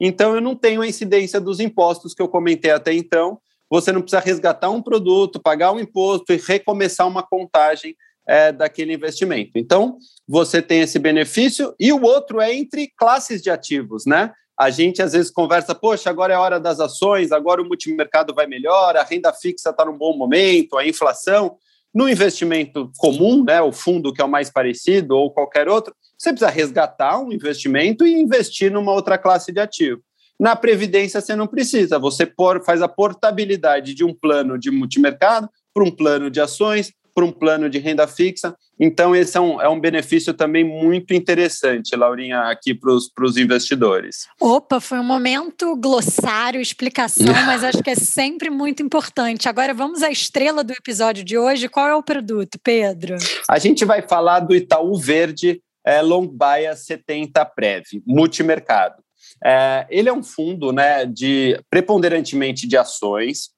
Então, 0.00 0.34
eu 0.34 0.40
não 0.40 0.56
tenho 0.56 0.80
a 0.80 0.86
incidência 0.86 1.40
dos 1.40 1.60
impostos 1.60 2.14
que 2.14 2.22
eu 2.22 2.28
comentei 2.28 2.70
até 2.70 2.92
então. 2.92 3.38
Você 3.68 3.92
não 3.92 4.00
precisa 4.00 4.20
resgatar 4.20 4.70
um 4.70 4.82
produto, 4.82 5.40
pagar 5.40 5.72
um 5.72 5.78
imposto 5.78 6.32
e 6.32 6.36
recomeçar 6.36 7.06
uma 7.06 7.22
contagem 7.22 7.94
é, 8.26 8.52
daquele 8.52 8.94
investimento. 8.94 9.52
Então, 9.56 9.98
você 10.26 10.62
tem 10.62 10.80
esse 10.80 10.98
benefício, 10.98 11.74
e 11.78 11.92
o 11.92 12.02
outro 12.02 12.40
é 12.40 12.54
entre 12.54 12.90
classes 12.96 13.42
de 13.42 13.50
ativos, 13.50 14.06
né? 14.06 14.32
A 14.58 14.70
gente 14.70 15.00
às 15.00 15.12
vezes 15.12 15.30
conversa, 15.30 15.74
poxa, 15.74 16.10
agora 16.10 16.34
é 16.34 16.36
hora 16.36 16.60
das 16.60 16.80
ações, 16.80 17.32
agora 17.32 17.62
o 17.62 17.64
multimercado 17.64 18.34
vai 18.34 18.46
melhor, 18.46 18.96
a 18.96 19.02
renda 19.02 19.32
fixa 19.32 19.70
está 19.70 19.84
num 19.84 19.96
bom 19.96 20.16
momento, 20.16 20.76
a 20.76 20.86
inflação. 20.86 21.56
No 21.92 22.08
investimento 22.08 22.92
comum, 22.98 23.42
né, 23.42 23.60
o 23.60 23.72
fundo 23.72 24.12
que 24.12 24.20
é 24.20 24.24
o 24.24 24.28
mais 24.28 24.50
parecido 24.50 25.16
ou 25.16 25.32
qualquer 25.32 25.68
outro, 25.68 25.94
você 26.20 26.34
precisa 26.34 26.50
resgatar 26.50 27.18
um 27.18 27.32
investimento 27.32 28.06
e 28.06 28.12
investir 28.12 28.70
numa 28.70 28.92
outra 28.92 29.16
classe 29.16 29.50
de 29.50 29.58
ativo. 29.58 30.02
Na 30.38 30.54
previdência 30.54 31.18
você 31.18 31.34
não 31.34 31.46
precisa, 31.46 31.98
você 31.98 32.26
por, 32.26 32.62
faz 32.62 32.82
a 32.82 32.88
portabilidade 32.88 33.94
de 33.94 34.04
um 34.04 34.12
plano 34.12 34.58
de 34.58 34.70
multimercado 34.70 35.48
para 35.72 35.82
um 35.82 35.90
plano 35.90 36.30
de 36.30 36.38
ações, 36.38 36.92
para 37.14 37.24
um 37.24 37.32
plano 37.32 37.70
de 37.70 37.78
renda 37.78 38.06
fixa. 38.06 38.54
Então, 38.78 39.14
esse 39.16 39.36
é 39.36 39.40
um, 39.40 39.60
é 39.60 39.68
um 39.68 39.80
benefício 39.80 40.32
também 40.32 40.62
muito 40.62 41.12
interessante, 41.12 41.96
Laurinha, 41.96 42.42
aqui 42.42 42.74
para 42.74 42.92
os 42.92 43.36
investidores. 43.36 44.26
Opa, 44.40 44.80
foi 44.80 44.98
um 44.98 45.04
momento 45.04 45.74
glossário, 45.76 46.60
explicação, 46.60 47.34
mas 47.46 47.64
acho 47.64 47.82
que 47.82 47.90
é 47.90 47.94
sempre 47.94 48.48
muito 48.48 48.82
importante. 48.82 49.48
Agora, 49.48 49.74
vamos 49.74 50.02
à 50.02 50.10
estrela 50.10 50.62
do 50.62 50.72
episódio 50.72 51.24
de 51.24 51.36
hoje. 51.36 51.68
Qual 51.68 51.88
é 51.88 51.94
o 51.94 52.02
produto, 52.02 52.58
Pedro? 52.62 53.16
A 53.48 53.58
gente 53.58 53.84
vai 53.84 54.02
falar 54.02 54.40
do 54.40 54.54
Itaú 54.54 54.96
Verde 54.96 55.60
é, 55.84 56.02
Long 56.02 56.26
Baia 56.26 56.74
70 56.74 57.44
Prev, 57.46 57.84
multimercado. 58.06 59.02
É, 59.44 59.86
ele 59.90 60.08
é 60.08 60.12
um 60.12 60.22
fundo 60.22 60.72
né, 60.72 61.06
de 61.06 61.60
preponderantemente 61.70 62.66
de 62.66 62.76
ações. 62.76 63.50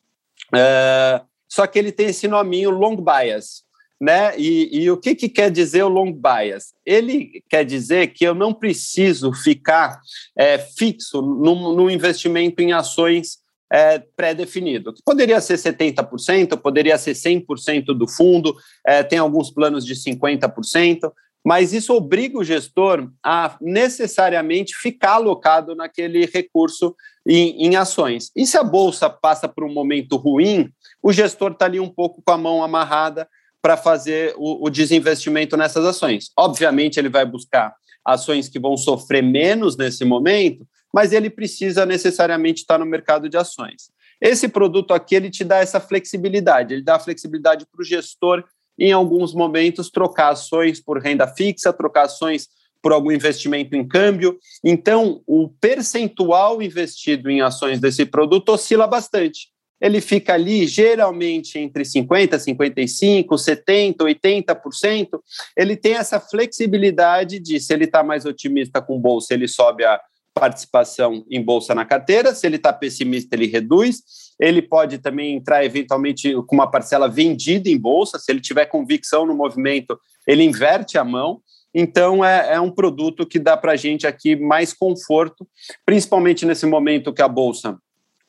É, 0.54 1.20
só 1.48 1.66
que 1.66 1.78
ele 1.78 1.92
tem 1.92 2.06
esse 2.06 2.28
nominho 2.28 2.70
long 2.70 2.96
bias. 2.96 3.62
Né? 4.00 4.36
E, 4.36 4.82
e 4.82 4.90
o 4.90 4.96
que, 4.96 5.14
que 5.14 5.28
quer 5.28 5.50
dizer 5.50 5.84
o 5.84 5.88
long 5.88 6.12
bias? 6.12 6.74
Ele 6.84 7.42
quer 7.48 7.64
dizer 7.64 8.08
que 8.08 8.24
eu 8.24 8.34
não 8.34 8.52
preciso 8.52 9.32
ficar 9.32 10.00
é, 10.36 10.58
fixo 10.58 11.22
no, 11.22 11.74
no 11.74 11.90
investimento 11.90 12.60
em 12.60 12.72
ações 12.72 13.42
é, 13.72 13.98
pré-definido, 13.98 14.92
poderia 15.02 15.40
ser 15.40 15.54
70%, 15.54 16.58
poderia 16.58 16.98
ser 16.98 17.12
100% 17.12 17.86
do 17.96 18.06
fundo, 18.06 18.54
é, 18.86 19.02
tem 19.02 19.18
alguns 19.18 19.50
planos 19.50 19.86
de 19.86 19.94
50%, 19.94 21.10
mas 21.44 21.72
isso 21.72 21.94
obriga 21.94 22.38
o 22.38 22.44
gestor 22.44 23.10
a 23.22 23.56
necessariamente 23.60 24.74
ficar 24.76 25.14
alocado 25.14 25.74
naquele 25.74 26.24
recurso 26.26 26.94
em, 27.26 27.66
em 27.66 27.76
ações. 27.76 28.30
E 28.36 28.46
se 28.46 28.56
a 28.56 28.62
bolsa 28.62 29.10
passa 29.10 29.48
por 29.48 29.64
um 29.64 29.72
momento 29.72 30.16
ruim, 30.16 30.70
o 31.02 31.12
gestor 31.12 31.52
está 31.52 31.64
ali 31.64 31.80
um 31.80 31.88
pouco 31.88 32.22
com 32.22 32.32
a 32.32 32.38
mão 32.38 32.62
amarrada 32.62 33.28
para 33.60 33.76
fazer 33.76 34.34
o, 34.36 34.66
o, 34.66 34.70
desinvestimento 34.70 35.56
nessas 35.56 35.84
ações. 35.84 36.30
Obviamente, 36.36 36.98
ele 36.98 37.08
vai 37.08 37.24
buscar 37.24 37.72
ações 38.04 38.48
que 38.48 38.58
vão 38.58 38.76
sofrer 38.76 39.22
menos 39.22 39.76
nesse 39.76 40.04
momento, 40.04 40.66
mas 40.92 41.12
ele 41.12 41.30
precisa 41.30 41.86
necessariamente 41.86 42.62
estar 42.62 42.78
no 42.78 42.86
mercado 42.86 43.28
de 43.28 43.36
ações. 43.36 43.90
Esse 44.20 44.48
produto 44.48 44.92
aqui 44.92 45.14
ele 45.14 45.30
te 45.30 45.44
dá 45.44 45.58
essa 45.58 45.80
flexibilidade, 45.80 46.74
ele 46.74 46.82
dá 46.82 46.98
flexibilidade 46.98 47.66
para 47.66 47.80
o 47.80 47.84
gestor 47.84 48.44
em 48.78 48.92
alguns 48.92 49.34
momentos 49.34 49.90
trocar 49.90 50.30
ações 50.30 50.80
por 50.80 51.00
renda 51.00 51.26
fixa, 51.26 51.72
trocar 51.72 52.04
ações 52.04 52.48
por 52.82 52.92
algum 52.92 53.12
investimento 53.12 53.76
em 53.76 53.86
câmbio. 53.86 54.38
Então, 54.64 55.22
o 55.26 55.48
percentual 55.48 56.60
investido 56.60 57.30
em 57.30 57.40
ações 57.40 57.80
desse 57.80 58.04
produto 58.04 58.48
oscila 58.50 58.86
bastante. 58.86 59.52
Ele 59.80 60.00
fica 60.00 60.34
ali 60.34 60.66
geralmente 60.66 61.58
entre 61.58 61.84
50, 61.84 62.38
55, 62.38 63.38
70, 63.38 64.04
80%. 64.04 65.08
Ele 65.56 65.76
tem 65.76 65.94
essa 65.94 66.20
flexibilidade 66.20 67.40
de 67.40 67.58
se 67.58 67.72
ele 67.72 67.84
está 67.84 68.02
mais 68.02 68.24
otimista 68.24 68.80
com 68.80 69.00
bolsa, 69.00 69.34
ele 69.34 69.48
sobe 69.48 69.84
a 69.84 70.00
participação 70.34 71.24
em 71.30 71.42
bolsa 71.42 71.74
na 71.74 71.84
carteira, 71.84 72.34
se 72.34 72.46
ele 72.46 72.56
está 72.56 72.72
pessimista, 72.72 73.36
ele 73.36 73.46
reduz. 73.46 74.02
Ele 74.40 74.62
pode 74.62 74.98
também 74.98 75.36
entrar 75.36 75.64
eventualmente 75.64 76.34
com 76.46 76.56
uma 76.56 76.70
parcela 76.70 77.08
vendida 77.08 77.68
em 77.68 77.78
bolsa, 77.78 78.18
se 78.18 78.32
ele 78.32 78.40
tiver 78.40 78.66
convicção 78.66 79.26
no 79.26 79.34
movimento, 79.34 79.98
ele 80.26 80.42
inverte 80.42 80.98
a 80.98 81.04
mão. 81.04 81.40
Então, 81.74 82.24
é, 82.24 82.54
é 82.54 82.60
um 82.60 82.70
produto 82.70 83.26
que 83.26 83.38
dá 83.38 83.56
para 83.56 83.72
a 83.72 83.76
gente 83.76 84.06
aqui 84.06 84.36
mais 84.36 84.72
conforto, 84.72 85.46
principalmente 85.86 86.44
nesse 86.44 86.66
momento 86.66 87.12
que 87.12 87.22
a 87.22 87.28
bolsa 87.28 87.78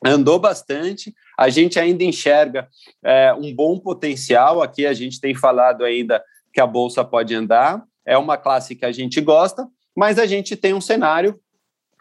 andou 0.04 0.38
bastante. 0.38 1.14
A 1.38 1.48
gente 1.48 1.78
ainda 1.78 2.04
enxerga 2.04 2.68
é, 3.04 3.34
um 3.34 3.54
bom 3.54 3.78
potencial. 3.78 4.62
Aqui 4.62 4.86
a 4.86 4.94
gente 4.94 5.20
tem 5.20 5.34
falado 5.34 5.84
ainda 5.84 6.22
que 6.52 6.60
a 6.60 6.66
bolsa 6.66 7.04
pode 7.04 7.34
andar. 7.34 7.82
É 8.06 8.16
uma 8.16 8.36
classe 8.36 8.74
que 8.76 8.84
a 8.84 8.92
gente 8.92 9.20
gosta, 9.20 9.66
mas 9.96 10.18
a 10.18 10.26
gente 10.26 10.56
tem 10.56 10.74
um 10.74 10.80
cenário 10.80 11.38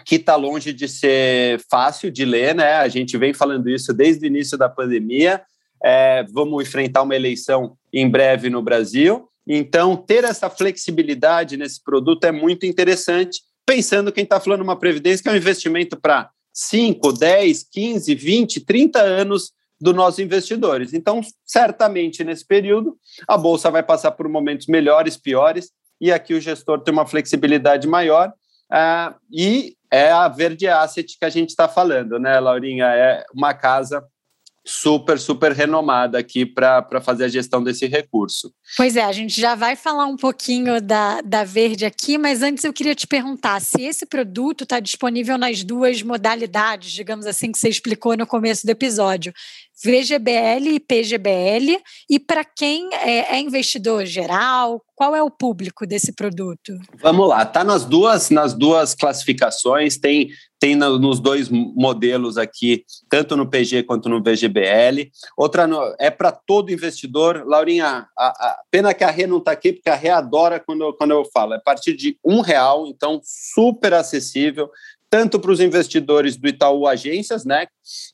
que 0.05 0.15
está 0.15 0.35
longe 0.35 0.73
de 0.73 0.87
ser 0.87 1.61
fácil 1.69 2.11
de 2.11 2.25
ler, 2.25 2.55
né? 2.55 2.75
A 2.75 2.87
gente 2.87 3.17
vem 3.17 3.33
falando 3.33 3.69
isso 3.69 3.93
desde 3.93 4.25
o 4.25 4.27
início 4.27 4.57
da 4.57 4.69
pandemia. 4.69 5.41
É, 5.83 6.23
vamos 6.31 6.63
enfrentar 6.63 7.03
uma 7.03 7.15
eleição 7.15 7.77
em 7.91 8.09
breve 8.09 8.49
no 8.49 8.61
Brasil. 8.61 9.27
Então, 9.47 9.95
ter 9.95 10.23
essa 10.23 10.49
flexibilidade 10.49 11.57
nesse 11.57 11.83
produto 11.83 12.23
é 12.23 12.31
muito 12.31 12.65
interessante, 12.65 13.41
pensando 13.65 14.11
quem 14.11 14.23
está 14.23 14.39
falando 14.39 14.61
uma 14.61 14.79
previdência 14.79 15.21
que 15.21 15.29
é 15.29 15.33
um 15.33 15.37
investimento 15.37 15.99
para 15.99 16.29
5, 16.53 17.13
10, 17.13 17.63
15, 17.63 18.15
20, 18.15 18.61
30 18.61 18.99
anos 19.01 19.51
dos 19.79 19.93
nossos 19.93 20.19
investidores. 20.19 20.93
Então, 20.93 21.19
certamente 21.45 22.23
nesse 22.23 22.45
período, 22.45 22.97
a 23.27 23.37
bolsa 23.37 23.69
vai 23.69 23.83
passar 23.83 24.11
por 24.11 24.29
momentos 24.29 24.67
melhores, 24.67 25.17
piores, 25.17 25.71
e 25.99 26.11
aqui 26.11 26.33
o 26.33 26.41
gestor 26.41 26.79
tem 26.81 26.93
uma 26.93 27.05
flexibilidade 27.05 27.87
maior. 27.87 28.31
Uh, 28.73 29.13
e 29.31 29.75
é 29.91 30.11
a 30.11 30.27
Verde 30.27 30.67
Asset 30.67 31.17
que 31.19 31.25
a 31.25 31.29
gente 31.29 31.49
está 31.49 31.69
falando, 31.69 32.17
né, 32.17 32.39
Laurinha? 32.39 32.85
É 32.85 33.23
uma 33.31 33.53
casa 33.53 34.03
super, 34.65 35.19
super 35.19 35.51
renomada 35.51 36.17
aqui 36.17 36.45
para 36.45 37.01
fazer 37.01 37.25
a 37.25 37.27
gestão 37.27 37.61
desse 37.63 37.85
recurso. 37.85 38.51
Pois 38.77 38.95
é, 38.95 39.03
a 39.03 39.11
gente 39.11 39.39
já 39.39 39.55
vai 39.55 39.75
falar 39.75 40.05
um 40.05 40.15
pouquinho 40.15 40.81
da, 40.81 41.21
da 41.21 41.43
Verde 41.43 41.85
aqui, 41.85 42.17
mas 42.17 42.41
antes 42.41 42.63
eu 42.63 42.71
queria 42.71 42.95
te 42.95 43.05
perguntar 43.05 43.59
se 43.59 43.81
esse 43.81 44.05
produto 44.05 44.63
está 44.63 44.79
disponível 44.79 45.37
nas 45.37 45.63
duas 45.63 46.01
modalidades, 46.01 46.91
digamos 46.91 47.25
assim, 47.25 47.51
que 47.51 47.57
você 47.57 47.67
explicou 47.67 48.15
no 48.15 48.25
começo 48.25 48.65
do 48.65 48.69
episódio. 48.69 49.33
VGBL 49.83 50.69
e 50.69 50.79
PGBL, 50.79 51.77
e 52.09 52.19
para 52.19 52.43
quem 52.45 52.89
é, 52.93 53.35
é, 53.35 53.39
investidor 53.39 54.05
geral, 54.05 54.81
qual 54.95 55.15
é 55.15 55.21
o 55.21 55.29
público 55.29 55.85
desse 55.85 56.13
produto? 56.13 56.73
Vamos 57.01 57.27
lá, 57.27 57.45
tá 57.45 57.63
nas 57.63 57.83
duas 57.83 58.29
nas 58.29 58.53
duas 58.53 58.95
classificações, 58.95 59.97
tem 59.97 60.29
tem 60.63 60.77
nos 60.77 61.19
dois 61.19 61.49
modelos 61.49 62.37
aqui, 62.37 62.85
tanto 63.09 63.35
no 63.35 63.49
PG 63.49 63.83
quanto 63.83 64.07
no 64.07 64.23
VGBL. 64.23 65.11
Outra 65.35 65.67
no, 65.67 65.93
é 65.99 66.09
para 66.09 66.31
todo 66.31 66.71
investidor. 66.71 67.43
Laurinha, 67.45 68.07
a, 68.17 68.27
a, 68.27 68.59
pena 68.71 68.93
que 68.93 69.03
a 69.03 69.11
Rê 69.11 69.27
não 69.27 69.39
está 69.39 69.51
aqui, 69.51 69.73
porque 69.73 69.89
a 69.89 69.95
Rê 69.95 70.07
adora 70.07 70.61
quando, 70.61 70.93
quando 70.93 71.11
eu 71.11 71.25
falo. 71.33 71.53
É 71.53 71.57
a 71.57 71.59
partir 71.59 71.97
de 71.97 72.17
um 72.23 72.39
real, 72.39 72.87
então 72.87 73.19
super 73.21 73.93
acessível 73.93 74.69
tanto 75.13 75.39
para 75.39 75.51
os 75.51 75.59
investidores 75.59 76.35
do 76.35 76.47
Itaú 76.47 76.87
Agências, 76.87 77.45
né, 77.45 77.67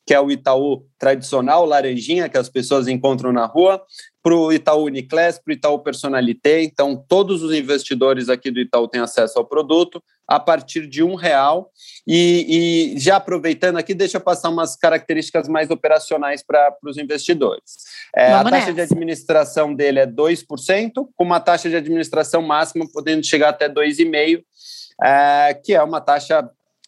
que 0.06 0.13
é 0.13 0.20
o 0.20 0.29
Itaú 0.29 0.86
tradicional, 0.98 1.65
laranjinha, 1.65 2.27
que 2.27 2.38
as 2.38 2.50
pessoas 2.50 2.89
encontram 2.89 3.32
na 3.32 3.46
rua, 3.46 3.82
para 4.22 4.36
o 4.36 4.51
Itaú 4.51 4.84
Uniclass, 4.84 5.39
para 5.39 5.51
o 5.53 5.56
Itaú 5.56 5.79
Personalité. 5.79 6.62
Então, 6.62 7.01
todos 7.08 7.41
os 7.41 7.53
investidores 7.53 8.27
aqui 8.27 8.51
do 8.51 8.60
Itaú 8.60 8.86
têm 8.86 9.00
acesso 9.00 9.39
ao 9.39 9.46
produto 9.46 10.03
a 10.27 10.41
partir 10.41 10.88
de 10.88 11.01
um 11.01 11.15
real. 11.15 11.72
E, 12.06 12.96
e 12.96 13.00
já 13.00 13.15
aproveitando 13.15 13.77
aqui, 13.77 13.94
deixa 13.94 14.18
eu 14.18 14.22
passar 14.22 14.50
umas 14.50 14.75
características 14.75 15.48
mais 15.48 15.70
operacionais 15.70 16.44
para 16.46 16.75
os 16.84 16.98
investidores. 16.98 17.63
É, 18.13 18.34
a 18.34 18.44
taxa 18.44 18.51
nessa. 18.51 18.74
de 18.74 18.82
administração 18.82 19.74
dele 19.74 20.00
é 20.00 20.06
2%, 20.06 20.91
com 21.15 21.24
uma 21.24 21.39
taxa 21.39 21.70
de 21.70 21.77
administração 21.77 22.41
máxima 22.41 22.86
podendo 22.91 23.25
chegar 23.25 23.51
até 23.51 23.70
2,5%, 23.70 24.44
é, 25.01 25.53
que 25.63 25.74
é 25.74 25.82
uma 25.82 26.01
taxa 26.01 26.46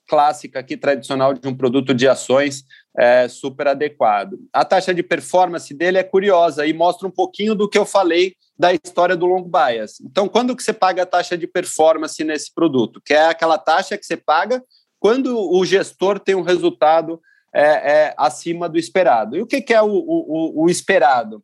clássica 0.07 0.59
aqui, 0.59 0.75
tradicional 0.75 1.33
de 1.33 1.47
um 1.47 1.55
produto 1.55 1.93
de 1.93 2.07
ações 2.07 2.63
é, 2.97 3.27
super 3.27 3.67
adequado. 3.67 4.37
A 4.51 4.65
taxa 4.65 4.93
de 4.93 5.01
performance 5.01 5.73
dele 5.73 5.97
é 5.97 6.03
curiosa 6.03 6.65
e 6.65 6.73
mostra 6.73 7.07
um 7.07 7.11
pouquinho 7.11 7.55
do 7.55 7.69
que 7.69 7.77
eu 7.77 7.85
falei 7.85 8.35
da 8.57 8.73
história 8.73 9.15
do 9.15 9.25
long 9.25 9.43
bias. 9.43 9.99
Então, 10.01 10.27
quando 10.27 10.55
que 10.55 10.63
você 10.63 10.73
paga 10.73 11.03
a 11.03 11.05
taxa 11.05 11.37
de 11.37 11.47
performance 11.47 12.23
nesse 12.23 12.53
produto? 12.53 13.01
Que 13.03 13.13
é 13.13 13.27
aquela 13.27 13.57
taxa 13.57 13.97
que 13.97 14.05
você 14.05 14.17
paga 14.17 14.63
quando 14.99 15.35
o 15.35 15.65
gestor 15.65 16.19
tem 16.19 16.35
um 16.35 16.43
resultado 16.43 17.19
é, 17.53 17.63
é, 17.63 18.13
acima 18.17 18.69
do 18.69 18.77
esperado. 18.77 19.35
E 19.35 19.41
o 19.41 19.47
que, 19.47 19.61
que 19.61 19.73
é 19.73 19.81
o, 19.81 19.87
o, 19.87 20.63
o 20.63 20.69
esperado? 20.69 21.43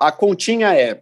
A 0.00 0.10
continha 0.10 0.74
é 0.74 1.00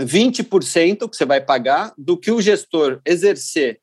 20% 0.00 1.08
que 1.08 1.16
você 1.16 1.24
vai 1.24 1.40
pagar 1.40 1.92
do 1.96 2.16
que 2.16 2.30
o 2.30 2.40
gestor 2.40 3.00
exercer 3.06 3.81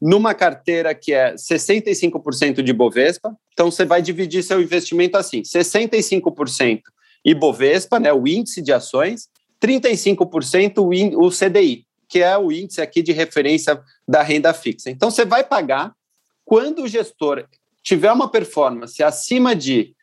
numa 0.00 0.34
carteira 0.34 0.94
que 0.94 1.12
é 1.12 1.34
65% 1.34 2.62
de 2.62 2.72
Bovespa, 2.72 3.36
então 3.52 3.70
você 3.70 3.84
vai 3.84 4.02
dividir 4.02 4.42
seu 4.42 4.60
investimento 4.60 5.16
assim: 5.16 5.42
65% 5.42 6.82
Ibovespa, 7.24 7.98
né, 7.98 8.12
o 8.12 8.28
índice 8.28 8.60
de 8.60 8.72
ações, 8.72 9.28
35% 9.60 11.14
o 11.16 11.30
CDI, 11.30 11.86
que 12.08 12.22
é 12.22 12.36
o 12.36 12.52
índice 12.52 12.82
aqui 12.82 13.02
de 13.02 13.12
referência 13.12 13.80
da 14.06 14.22
renda 14.22 14.52
fixa. 14.52 14.90
Então 14.90 15.10
você 15.10 15.24
vai 15.24 15.42
pagar 15.42 15.94
quando 16.44 16.82
o 16.82 16.88
gestor 16.88 17.46
tiver 17.82 18.12
uma 18.12 18.30
performance 18.30 19.02
acima 19.02 19.56
de 19.56 19.94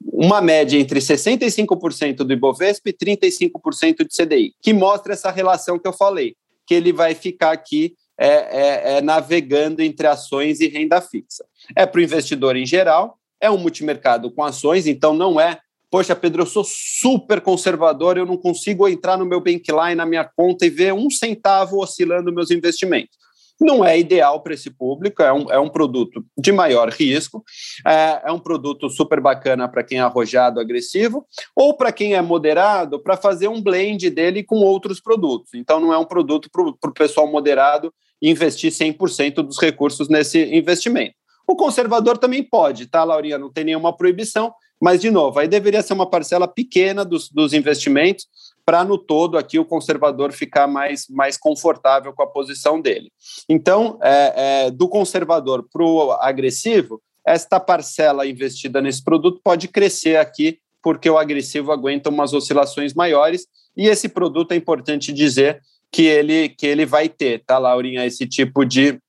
uma 0.00 0.40
média 0.40 0.78
entre 0.78 1.00
65% 1.00 2.16
do 2.16 2.32
Ibovespa 2.32 2.90
e 2.90 2.92
35% 2.92 4.06
de 4.06 4.14
CDI, 4.14 4.54
que 4.60 4.72
mostra 4.72 5.12
essa 5.12 5.30
relação 5.30 5.78
que 5.78 5.88
eu 5.88 5.92
falei, 5.92 6.36
que 6.66 6.74
ele 6.74 6.92
vai 6.92 7.14
ficar 7.14 7.52
aqui 7.52 7.94
é, 8.18 8.28
é, 8.28 8.98
é 8.98 9.00
navegando 9.00 9.82
entre 9.82 10.06
ações 10.06 10.60
e 10.60 10.68
renda 10.68 11.00
fixa. 11.00 11.44
É 11.76 11.86
para 11.86 11.98
o 11.98 12.02
investidor 12.02 12.56
em 12.56 12.66
geral, 12.66 13.18
é 13.40 13.50
um 13.50 13.58
multimercado 13.58 14.30
com 14.30 14.42
ações, 14.42 14.86
então 14.86 15.14
não 15.14 15.40
é, 15.40 15.58
poxa, 15.90 16.16
Pedro, 16.16 16.42
eu 16.42 16.46
sou 16.46 16.64
super 16.64 17.40
conservador, 17.40 18.16
eu 18.16 18.26
não 18.26 18.36
consigo 18.36 18.88
entrar 18.88 19.16
no 19.16 19.24
meu 19.24 19.40
Bankline, 19.40 19.94
na 19.94 20.04
minha 20.04 20.24
conta 20.24 20.66
e 20.66 20.70
ver 20.70 20.92
um 20.92 21.08
centavo 21.08 21.78
oscilando 21.78 22.32
meus 22.32 22.50
investimentos 22.50 23.17
não 23.60 23.84
é 23.84 23.98
ideal 23.98 24.40
para 24.40 24.54
esse 24.54 24.70
público, 24.70 25.22
é 25.22 25.32
um, 25.32 25.50
é 25.50 25.58
um 25.58 25.68
produto 25.68 26.24
de 26.36 26.52
maior 26.52 26.88
risco, 26.90 27.42
é, 27.86 28.22
é 28.26 28.32
um 28.32 28.38
produto 28.38 28.88
super 28.88 29.20
bacana 29.20 29.68
para 29.68 29.82
quem 29.82 29.98
é 29.98 30.00
arrojado, 30.00 30.60
agressivo, 30.60 31.26
ou 31.54 31.76
para 31.76 31.92
quem 31.92 32.14
é 32.14 32.22
moderado, 32.22 33.00
para 33.00 33.16
fazer 33.16 33.48
um 33.48 33.60
blend 33.60 34.08
dele 34.10 34.42
com 34.42 34.56
outros 34.56 35.00
produtos. 35.00 35.54
Então, 35.54 35.80
não 35.80 35.92
é 35.92 35.98
um 35.98 36.04
produto 36.04 36.48
para 36.50 36.90
o 36.90 36.94
pessoal 36.94 37.26
moderado 37.30 37.92
investir 38.20 38.70
100% 38.70 39.42
dos 39.42 39.60
recursos 39.60 40.08
nesse 40.08 40.42
investimento. 40.54 41.14
O 41.46 41.56
conservador 41.56 42.18
também 42.18 42.42
pode, 42.42 42.86
tá, 42.86 43.02
Laurinha? 43.04 43.38
Não 43.38 43.50
tem 43.50 43.64
nenhuma 43.64 43.96
proibição, 43.96 44.52
mas, 44.80 45.00
de 45.00 45.10
novo, 45.10 45.38
aí 45.38 45.48
deveria 45.48 45.82
ser 45.82 45.94
uma 45.94 46.08
parcela 46.08 46.46
pequena 46.46 47.04
dos, 47.04 47.30
dos 47.30 47.52
investimentos 47.52 48.26
para, 48.68 48.84
no 48.84 48.98
todo, 48.98 49.38
aqui 49.38 49.58
o 49.58 49.64
conservador 49.64 50.30
ficar 50.30 50.66
mais, 50.66 51.06
mais 51.08 51.38
confortável 51.38 52.12
com 52.12 52.22
a 52.22 52.26
posição 52.26 52.78
dele. 52.78 53.10
Então, 53.48 53.98
é, 54.02 54.66
é, 54.66 54.70
do 54.70 54.86
conservador 54.86 55.66
para 55.72 55.82
o 55.82 56.12
agressivo, 56.12 57.00
esta 57.26 57.58
parcela 57.58 58.26
investida 58.26 58.82
nesse 58.82 59.02
produto 59.02 59.40
pode 59.42 59.68
crescer 59.68 60.16
aqui, 60.18 60.58
porque 60.82 61.08
o 61.08 61.16
agressivo 61.16 61.72
aguenta 61.72 62.10
umas 62.10 62.34
oscilações 62.34 62.92
maiores, 62.92 63.46
e 63.74 63.88
esse 63.88 64.06
produto 64.06 64.52
é 64.52 64.56
importante 64.56 65.14
dizer 65.14 65.62
que 65.90 66.02
ele, 66.02 66.50
que 66.50 66.66
ele 66.66 66.84
vai 66.84 67.08
ter, 67.08 67.42
tá, 67.46 67.56
Laurinha, 67.56 68.04
esse 68.04 68.26
tipo 68.26 68.66
de, 68.66 69.00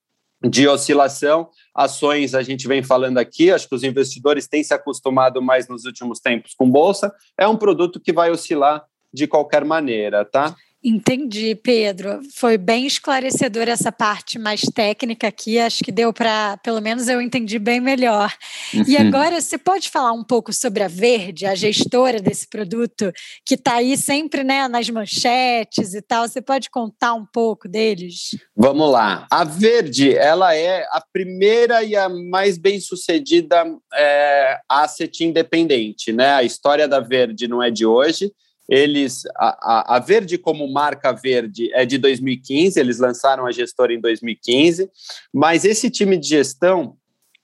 de 0.42 0.70
oscilação. 0.70 1.50
Ações, 1.75 2.34
a 2.34 2.42
gente 2.42 2.66
vem 2.66 2.82
falando 2.82 3.18
aqui, 3.18 3.51
acho 3.51 3.68
que 3.68 3.75
os 3.75 3.84
investidores 3.84 4.48
têm 4.48 4.63
se 4.63 4.74
acostumado 4.74 5.42
mais 5.42 5.68
nos 5.68 5.84
últimos 5.84 6.22
tempos 6.22 6.54
com 6.54 6.72
bolsa. 6.72 7.13
É 7.38 7.46
um 7.46 7.58
produto 7.58 8.00
que 8.00 8.13
vai 8.13 8.32
oscilar 8.32 8.86
de 9.13 9.28
qualquer 9.28 9.66
maneira, 9.66 10.24
tá? 10.25 10.56
Entendi, 10.82 11.56
Pedro. 11.56 12.22
Foi 12.34 12.58
bem 12.58 12.88
esclarecedor 12.88 13.68
essa 13.68 13.92
parte 13.92 14.39
mais 14.39 14.62
técnica 14.62 15.28
aqui. 15.28 15.60
Acho 15.60 15.84
que 15.84 15.92
deu 15.92 16.13
para, 16.13 16.56
pelo 16.63 16.80
menos 16.80 17.10
eu 17.10 17.22
entendi 17.22 17.60
bem 17.60 17.82
melhor. 17.82 18.34
Uhum. 18.74 18.86
E 18.88 18.96
agora 18.96 19.42
você 19.42 19.58
pode 19.58 19.89
falar 19.89 20.13
um 20.13 20.24
pouco 20.24 20.54
sobre 20.54 20.82
a 20.82 20.88
Verde, 20.88 21.46
a 21.46 21.54
gestora 21.54 22.22
desse 22.22 22.48
produto, 22.48 23.12
que 23.46 23.56
está 23.56 23.75
aí 23.75 23.98
sempre 23.98 24.42
né, 24.42 24.70
nas 24.70 24.89
manchetes 24.89 25.94
e 25.94 26.01
tal. 26.01 26.25
Você 26.25 26.42
pode 26.42 26.70
contar 26.70 27.13
um 27.13 27.25
pouco 27.25 27.68
deles? 27.68 28.38
Vamos 28.56 28.89
lá. 28.89 29.28
A 29.30 29.44
Verde, 29.44 30.16
ela 30.16 30.56
é 30.56 30.84
a 30.92 31.04
primeira 31.12 31.84
e 31.84 31.94
a 31.94 32.08
mais 32.08 32.58
bem 32.58 32.80
sucedida 32.80 33.66
é, 33.94 34.58
asset 34.70 35.25
independente, 35.25 36.13
né? 36.13 36.36
A 36.36 36.44
história 36.44 36.88
da 36.88 37.01
Verde 37.01 37.50
não 37.50 37.62
é 37.62 37.70
de 37.70 37.86
hoje 37.86 38.32
eles 38.70 39.24
a, 39.36 39.96
a, 39.96 40.00
Verde 40.00 40.38
como 40.38 40.72
marca 40.72 41.12
Verde 41.12 41.74
é 41.74 41.86
de 41.86 41.98
2015, 41.98 42.80
eles 42.80 43.00
lançaram 43.00 43.46
a 43.46 43.52
gestora 43.52 43.94
em 43.94 44.00
2015, 44.00 44.90
mas 45.34 45.66
esse 45.66 45.90
time 45.90 46.16
de 46.18 46.28
gestão 46.28 46.96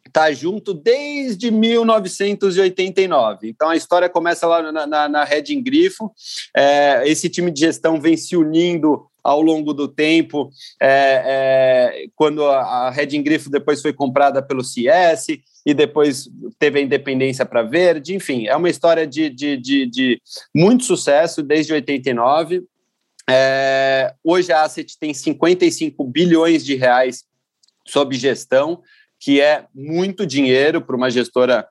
está 0.06 0.32
junto 0.32 0.74
desde 0.74 1.52
1989. 1.52 3.50
Então 3.50 3.70
a 3.70 3.76
história 3.76 4.08
começa 4.08 4.48
lá 4.48 4.72
na, 4.72 4.88
na, 4.88 5.10
na 5.10 5.24
Red 5.24 5.56
Grifo. 5.62 6.12
É, 6.56 7.04
esse 7.06 7.28
time 7.28 7.52
de 7.52 7.60
gestão 7.62 8.00
vem 8.00 8.16
se 8.16 8.38
unindo 8.38 9.08
ao 9.26 9.42
longo 9.42 9.74
do 9.74 9.88
tempo, 9.88 10.52
é, 10.80 11.24
é, 11.26 12.08
quando 12.16 12.46
a, 12.46 12.92
Red 12.92 13.08
Grifo 13.24 13.50
depois 13.50 13.82
foi 13.82 13.92
comprada 13.92 14.40
pelo 14.40 14.64
CS 14.64 15.40
e 15.66 15.74
depois 15.74 16.30
teve 16.60 16.78
a 16.78 16.82
independência 16.84 17.44
para 17.44 17.64
Verde, 17.64 18.14
enfim, 18.14 18.46
é 18.46 18.56
uma 18.56 18.70
história 18.70 19.08
de, 19.08 19.32
de, 19.32 19.58
de, 19.58 19.88
de 19.88 20.22
muito 20.54 20.84
sucesso 20.84 21.42
desde 21.42 21.74
89. 21.74 22.64
É, 23.28 24.14
hoje 24.24 24.52
a 24.52 24.62
Asset 24.62 24.96
tem 25.00 25.12
55 25.12 26.04
bilhões 26.04 26.64
de 26.64 26.76
reais 26.76 27.24
sob 27.84 28.16
gestão, 28.16 28.84
que 29.20 29.42
é 29.42 29.66
muito 29.74 30.24
dinheiro 30.24 30.82
para 30.82 30.96
uma 30.96 31.10
gestora 31.10 31.68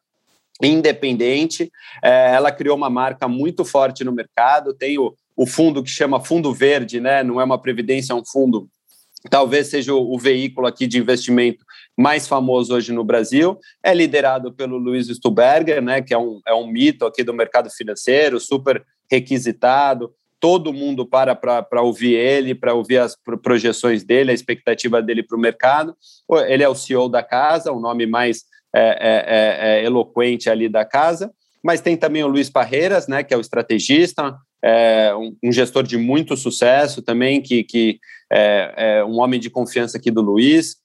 independente. 0.61 1.71
É, 2.03 2.35
ela 2.35 2.51
criou 2.51 2.77
uma 2.77 2.91
marca 2.91 3.29
muito 3.29 3.65
forte 3.65 4.03
no 4.03 4.11
mercado, 4.11 4.75
tem 4.75 4.99
o, 4.99 5.15
o 5.37 5.47
fundo 5.47 5.83
que 5.83 5.91
chama 5.91 6.21
Fundo 6.21 6.53
Verde, 6.53 7.01
né? 7.01 7.23
não 7.23 7.41
é 7.41 7.45
uma 7.45 7.61
previdência, 7.61 8.13
é 8.13 8.17
um 8.17 8.25
fundo 8.25 8.69
talvez 9.31 9.69
seja 9.69 9.95
o, 9.95 10.19
veículo 10.19 10.67
aqui 10.67 10.87
de 10.87 10.99
investimento 10.99 11.65
mais 11.97 12.29
famoso 12.29 12.75
hoje 12.75 12.93
no 12.93 13.05
Brasil. 13.05 13.59
É 13.83 13.95
liderado 13.95 14.53
pelo 14.53 14.77
Luiz 14.77 15.09
Stuberger, 15.09 15.81
né, 15.83 16.03
que 16.03 16.13
é 16.13 16.19
um, 16.19 16.41
é 16.47 16.55
um 16.55 16.67
mito 16.67 17.07
aqui 17.07 17.23
do 17.23 17.33
mercado 17.33 17.71
financeiro, 17.71 18.39
super 18.39 18.85
requisitado. 19.11 20.13
Todo 20.39 20.75
mundo 20.75 21.07
para 21.07 21.35
para 21.35 21.81
ouvir 21.81 22.15
ele, 22.15 22.55
para 22.55 22.75
ouvir 22.75 22.99
as 22.99 23.17
projeções 23.43 24.05
dele, 24.05 24.31
a 24.31 24.35
expectativa 24.35 25.01
dele 25.01 25.23
para 25.23 25.39
o 25.39 25.41
mercado. 25.41 25.97
Ele 26.47 26.63
é 26.63 26.69
o 26.69 26.75
CEO 26.75 27.09
da 27.09 27.23
casa, 27.23 27.73
o 27.73 27.81
nome 27.81 28.07
mais 28.07 28.45
é, 28.75 28.81
é, 28.83 29.79
é, 29.79 29.81
é 29.81 29.85
eloquente 29.85 30.51
ali 30.51 30.69
da 30.69 30.85
casa. 30.85 31.33
Mas 31.63 31.81
tem 31.81 31.97
também 31.97 32.23
o 32.23 32.29
Luiz 32.29 32.51
Parreiras, 32.51 33.09
né, 33.09 33.23
que 33.23 33.33
é 33.33 33.39
o 33.39 33.41
estrategista, 33.41 34.37
é, 34.65 35.15
um, 35.15 35.37
um, 35.45 35.53
gestor 35.53 35.83
de 35.83 35.99
muito 35.99 36.35
sucesso 36.39 37.03
também, 37.03 37.43
que, 37.43 37.63
que 37.63 38.01
é, 38.33 38.75
é, 38.77 39.05
um 39.05 39.21
homem 39.21 39.39
de 39.39 39.51
confiança 39.51 39.99
aqui 39.99 40.11
do 40.11 40.23
Luiz. 40.23 40.77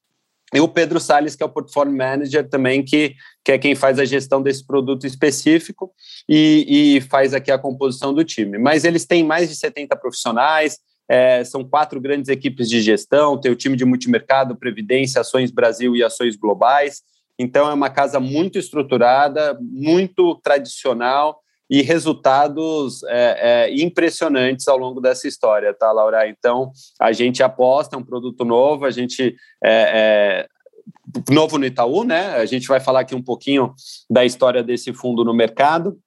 E 0.53 0.59
o 0.59 0.67
Pedro 0.67 0.99
Salles, 0.99 1.33
que 1.35 1.43
é 1.43 1.45
o 1.45 1.49
portfólio 1.49 1.95
manager 1.95 2.49
também, 2.49 2.83
que, 2.83 3.15
que 3.45 3.53
é 3.53 3.57
quem 3.57 3.75
faz 3.75 3.97
a 3.97 4.03
gestão 4.03 4.41
desse 4.41 4.65
produto 4.65 5.07
específico 5.07 5.93
e, 6.27 6.97
e 6.97 7.01
faz 7.01 7.33
aqui 7.33 7.51
a 7.51 7.57
composição 7.57 8.13
do 8.13 8.23
time. 8.25 8.57
Mas 8.57 8.83
eles 8.83 9.05
têm 9.05 9.23
mais 9.23 9.47
de 9.47 9.55
70 9.55 9.95
profissionais, 9.95 10.79
é, 11.07 11.43
são 11.45 11.63
quatro 11.63 12.01
grandes 12.01 12.29
equipes 12.29 12.67
de 12.67 12.81
gestão, 12.81 13.39
tem 13.39 13.51
o 13.51 13.55
time 13.55 13.77
de 13.77 13.85
multimercado, 13.85 14.57
Previdência, 14.57 15.21
Ações 15.21 15.51
Brasil 15.51 15.95
e 15.95 16.03
Ações 16.03 16.35
Globais. 16.35 17.01
Então, 17.37 17.69
é 17.69 17.73
uma 17.73 17.89
casa 17.89 18.19
muito 18.19 18.59
estruturada, 18.59 19.57
muito 19.61 20.35
tradicional, 20.43 21.39
e 21.69 21.81
resultados 21.81 23.03
é, 23.03 23.67
é, 23.69 23.81
impressionantes 23.81 24.67
ao 24.67 24.77
longo 24.77 24.99
dessa 24.99 25.27
história, 25.27 25.73
tá, 25.73 25.91
Laura? 25.91 26.27
Então, 26.27 26.71
a 26.99 27.11
gente 27.11 27.43
aposta 27.43 27.97
um 27.97 28.03
produto 28.03 28.43
novo, 28.43 28.85
a 28.85 28.91
gente 28.91 29.35
é, 29.63 30.47
é, 30.47 30.47
novo 31.31 31.57
no 31.57 31.65
Itaú, 31.65 32.03
né? 32.03 32.35
A 32.35 32.45
gente 32.45 32.67
vai 32.67 32.79
falar 32.79 33.01
aqui 33.01 33.13
um 33.13 33.21
pouquinho 33.21 33.73
da 34.09 34.25
história 34.25 34.63
desse 34.63 34.93
fundo 34.93 35.23
no 35.23 35.33
mercado, 35.33 35.99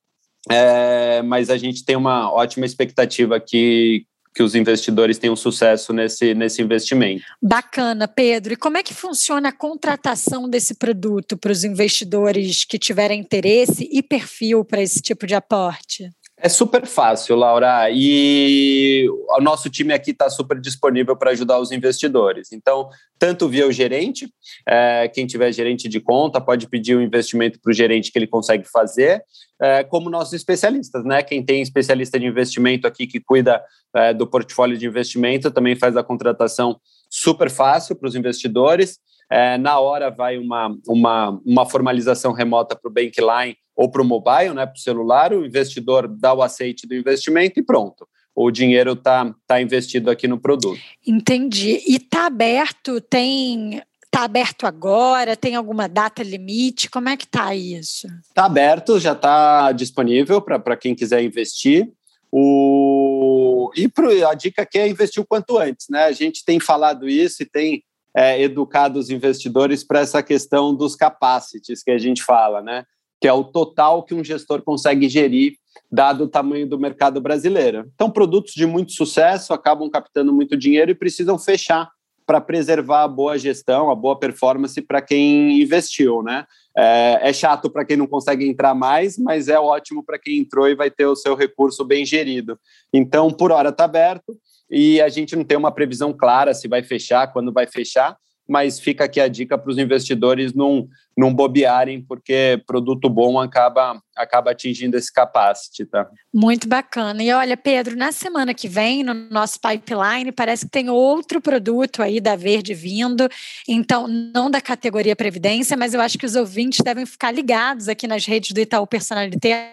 é, 0.50 1.22
mas 1.22 1.48
a 1.48 1.56
gente 1.56 1.84
tem 1.84 1.94
uma 1.94 2.32
ótima 2.32 2.66
expectativa 2.66 3.38
que, 3.38 4.04
que 4.34 4.42
os 4.42 4.54
investidores 4.54 5.18
tenham 5.18 5.36
sucesso 5.36 5.92
nesse, 5.92 6.34
nesse 6.34 6.62
investimento. 6.62 7.22
Bacana, 7.40 8.08
Pedro. 8.08 8.54
E 8.54 8.56
como 8.56 8.78
é 8.78 8.82
que 8.82 8.94
funciona 8.94 9.50
a 9.50 9.52
contratação 9.52 10.48
desse 10.48 10.74
produto 10.74 11.36
para 11.36 11.52
os 11.52 11.64
investidores 11.64 12.64
que 12.64 12.78
tiverem 12.78 13.20
interesse 13.20 13.88
e 13.92 14.02
perfil 14.02 14.64
para 14.64 14.82
esse 14.82 15.00
tipo 15.00 15.26
de 15.26 15.34
aporte? 15.34 16.10
É 16.44 16.48
super 16.48 16.84
fácil, 16.84 17.36
Laura, 17.36 17.88
e 17.92 19.06
o 19.08 19.40
nosso 19.40 19.70
time 19.70 19.94
aqui 19.94 20.10
está 20.10 20.28
super 20.28 20.60
disponível 20.60 21.16
para 21.16 21.30
ajudar 21.30 21.60
os 21.60 21.70
investidores. 21.70 22.50
Então, 22.50 22.88
tanto 23.16 23.48
via 23.48 23.64
o 23.64 23.70
gerente, 23.70 24.28
é, 24.68 25.06
quem 25.06 25.24
tiver 25.24 25.52
gerente 25.52 25.88
de 25.88 26.00
conta 26.00 26.40
pode 26.40 26.68
pedir 26.68 26.96
o 26.96 26.98
um 26.98 27.02
investimento 27.02 27.60
para 27.60 27.70
o 27.70 27.72
gerente 27.72 28.10
que 28.10 28.18
ele 28.18 28.26
consegue 28.26 28.64
fazer, 28.68 29.22
é, 29.62 29.84
como 29.84 30.10
nossos 30.10 30.32
especialistas, 30.32 31.04
né? 31.04 31.22
Quem 31.22 31.44
tem 31.44 31.62
especialista 31.62 32.18
de 32.18 32.26
investimento 32.26 32.88
aqui 32.88 33.06
que 33.06 33.20
cuida 33.20 33.62
é, 33.94 34.12
do 34.12 34.26
portfólio 34.26 34.76
de 34.76 34.84
investimento 34.84 35.48
também 35.48 35.76
faz 35.76 35.96
a 35.96 36.02
contratação 36.02 36.76
super 37.08 37.50
fácil 37.50 37.94
para 37.94 38.08
os 38.08 38.16
investidores. 38.16 38.98
É, 39.30 39.56
na 39.58 39.78
hora 39.78 40.10
vai 40.10 40.38
uma, 40.38 40.76
uma, 40.88 41.40
uma 41.46 41.66
formalização 41.66 42.32
remota 42.32 42.74
para 42.74 42.90
o 42.90 42.92
Bankline 42.92 43.56
ou 43.76 43.90
para 43.90 44.02
o 44.02 44.04
mobile, 44.04 44.54
né, 44.54 44.66
para 44.66 44.74
o 44.74 44.78
celular, 44.78 45.32
o 45.32 45.44
investidor 45.44 46.08
dá 46.08 46.32
o 46.34 46.42
aceite 46.42 46.86
do 46.86 46.94
investimento 46.94 47.58
e 47.58 47.62
pronto. 47.62 48.06
O 48.34 48.50
dinheiro 48.50 48.92
está 48.92 49.34
tá 49.46 49.60
investido 49.60 50.10
aqui 50.10 50.26
no 50.26 50.40
produto. 50.40 50.80
Entendi. 51.06 51.82
E 51.86 51.96
está 51.96 52.26
aberto, 52.26 53.00
tem 53.00 53.82
Está 54.14 54.24
aberto 54.24 54.66
agora? 54.66 55.34
Tem 55.34 55.54
alguma 55.54 55.88
data 55.88 56.22
limite? 56.22 56.90
Como 56.90 57.08
é 57.08 57.16
que 57.16 57.24
está 57.24 57.54
isso? 57.54 58.06
Está 58.28 58.44
aberto, 58.44 59.00
já 59.00 59.12
está 59.12 59.72
disponível 59.72 60.42
para 60.42 60.76
quem 60.76 60.94
quiser 60.94 61.22
investir. 61.22 61.90
O... 62.30 63.70
E 63.74 63.88
pro, 63.88 64.10
a 64.28 64.34
dica 64.34 64.62
aqui 64.62 64.78
é 64.78 64.86
investir 64.86 65.22
o 65.22 65.26
quanto 65.26 65.56
antes. 65.56 65.86
Né? 65.88 66.04
A 66.04 66.12
gente 66.12 66.44
tem 66.44 66.60
falado 66.60 67.08
isso 67.08 67.42
e 67.42 67.46
tem 67.46 67.82
é, 68.14 68.42
educado 68.42 68.98
os 68.98 69.08
investidores 69.08 69.82
para 69.82 70.00
essa 70.00 70.22
questão 70.22 70.74
dos 70.74 70.94
capacities 70.94 71.82
que 71.82 71.90
a 71.90 71.96
gente 71.96 72.22
fala. 72.22 72.60
Né? 72.60 72.84
Que 73.22 73.28
é 73.28 73.32
o 73.32 73.44
total 73.44 74.02
que 74.02 74.14
um 74.14 74.24
gestor 74.24 74.62
consegue 74.62 75.08
gerir, 75.08 75.54
dado 75.88 76.24
o 76.24 76.28
tamanho 76.28 76.68
do 76.68 76.76
mercado 76.76 77.20
brasileiro. 77.20 77.88
Então, 77.94 78.10
produtos 78.10 78.52
de 78.52 78.66
muito 78.66 78.90
sucesso 78.90 79.54
acabam 79.54 79.88
captando 79.88 80.32
muito 80.32 80.56
dinheiro 80.56 80.90
e 80.90 80.94
precisam 80.94 81.38
fechar 81.38 81.88
para 82.26 82.40
preservar 82.40 83.04
a 83.04 83.08
boa 83.08 83.38
gestão, 83.38 83.90
a 83.90 83.94
boa 83.94 84.18
performance 84.18 84.80
para 84.82 85.00
quem 85.00 85.62
investiu, 85.62 86.20
né? 86.20 86.44
É, 86.76 87.28
é 87.28 87.32
chato 87.32 87.70
para 87.70 87.84
quem 87.84 87.96
não 87.96 88.08
consegue 88.08 88.44
entrar 88.44 88.74
mais, 88.74 89.16
mas 89.16 89.46
é 89.46 89.58
ótimo 89.58 90.04
para 90.04 90.18
quem 90.18 90.38
entrou 90.38 90.68
e 90.68 90.74
vai 90.74 90.90
ter 90.90 91.06
o 91.06 91.14
seu 91.14 91.36
recurso 91.36 91.84
bem 91.84 92.04
gerido. 92.04 92.58
Então, 92.92 93.30
por 93.30 93.52
hora 93.52 93.68
está 93.68 93.84
aberto 93.84 94.36
e 94.68 95.00
a 95.00 95.08
gente 95.08 95.36
não 95.36 95.44
tem 95.44 95.56
uma 95.56 95.70
previsão 95.70 96.12
clara 96.12 96.54
se 96.54 96.66
vai 96.66 96.82
fechar, 96.82 97.32
quando 97.32 97.52
vai 97.52 97.68
fechar, 97.68 98.16
mas 98.48 98.80
fica 98.80 99.04
aqui 99.04 99.20
a 99.20 99.28
dica 99.28 99.56
para 99.56 99.70
os 99.70 99.78
investidores 99.78 100.52
não, 100.52 100.88
não 101.16 101.32
bobearem, 101.32 102.02
porque 102.02 102.62
produto 102.66 103.08
bom 103.08 103.38
acaba, 103.38 104.00
acaba 104.16 104.50
atingindo 104.50 104.96
esse 104.96 105.12
capacity, 105.12 105.84
tá? 105.86 106.08
Muito 106.32 106.68
bacana. 106.68 107.22
E 107.22 107.32
olha, 107.32 107.56
Pedro, 107.56 107.96
na 107.96 108.12
semana 108.12 108.52
que 108.52 108.68
vem, 108.68 109.02
no 109.02 109.14
nosso 109.14 109.58
pipeline, 109.60 110.32
parece 110.32 110.66
que 110.66 110.72
tem 110.72 110.90
outro 110.90 111.40
produto 111.40 112.02
aí 112.02 112.20
da 112.20 112.36
Verde 112.36 112.74
vindo, 112.74 113.28
então, 113.68 114.06
não 114.08 114.50
da 114.50 114.60
categoria 114.60 115.16
Previdência, 115.16 115.76
mas 115.76 115.94
eu 115.94 116.00
acho 116.00 116.18
que 116.18 116.26
os 116.26 116.34
ouvintes 116.34 116.80
devem 116.84 117.06
ficar 117.06 117.30
ligados 117.30 117.88
aqui 117.88 118.06
nas 118.06 118.26
redes 118.26 118.52
do 118.52 118.60
Itaú 118.60 118.86
Personalité 118.86 119.70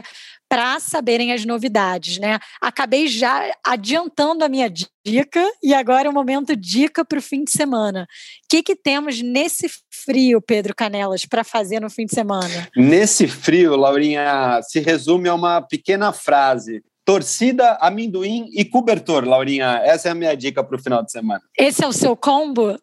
para 0.49 0.79
saberem 0.79 1.31
as 1.31 1.45
novidades, 1.45 2.17
né? 2.17 2.39
Acabei 2.59 3.07
já 3.07 3.51
adiantando 3.63 4.43
a 4.43 4.49
minha 4.49 4.67
dica 4.67 5.47
e 5.61 5.73
agora 5.75 6.07
é 6.07 6.09
o 6.09 6.13
momento 6.13 6.55
dica 6.55 7.05
para 7.05 7.19
o 7.19 7.21
fim 7.21 7.43
de 7.43 7.51
semana. 7.51 8.03
O 8.03 8.47
que, 8.49 8.63
que 8.63 8.75
temos 8.75 9.21
nesse 9.21 9.69
frio, 9.91 10.41
Pedro 10.41 10.73
Canelas, 10.75 11.25
para 11.25 11.43
fazer 11.43 11.79
no 11.79 11.89
fim 11.89 12.05
de 12.05 12.15
semana? 12.15 12.67
Nesse 12.75 13.27
frio, 13.27 13.75
Laurinha, 13.75 14.59
se 14.63 14.79
resume 14.79 15.29
a 15.29 15.35
uma 15.35 15.61
pequena 15.61 16.11
frase: 16.11 16.81
torcida, 17.09 17.75
amendoim 17.81 18.51
e 18.53 18.63
cobertor, 18.63 19.25
Laurinha. 19.25 19.81
Essa 19.83 20.09
é 20.09 20.11
a 20.11 20.15
minha 20.15 20.37
dica 20.37 20.63
para 20.63 20.75
o 20.75 20.79
final 20.79 21.03
de 21.03 21.11
semana. 21.11 21.41
Esse 21.57 21.83
é 21.83 21.87
o 21.87 21.91
seu 21.91 22.15
combo? 22.15 22.79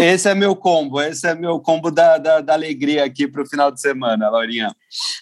Esse 0.00 0.28
é 0.28 0.34
meu 0.34 0.54
combo, 0.54 1.02
esse 1.02 1.26
é 1.26 1.34
meu 1.34 1.58
combo 1.58 1.90
da, 1.90 2.16
da, 2.16 2.40
da 2.40 2.52
alegria 2.52 3.04
aqui 3.04 3.26
para 3.26 3.42
o 3.42 3.46
final 3.46 3.72
de 3.72 3.80
semana, 3.80 4.30
Laurinha. 4.30 4.72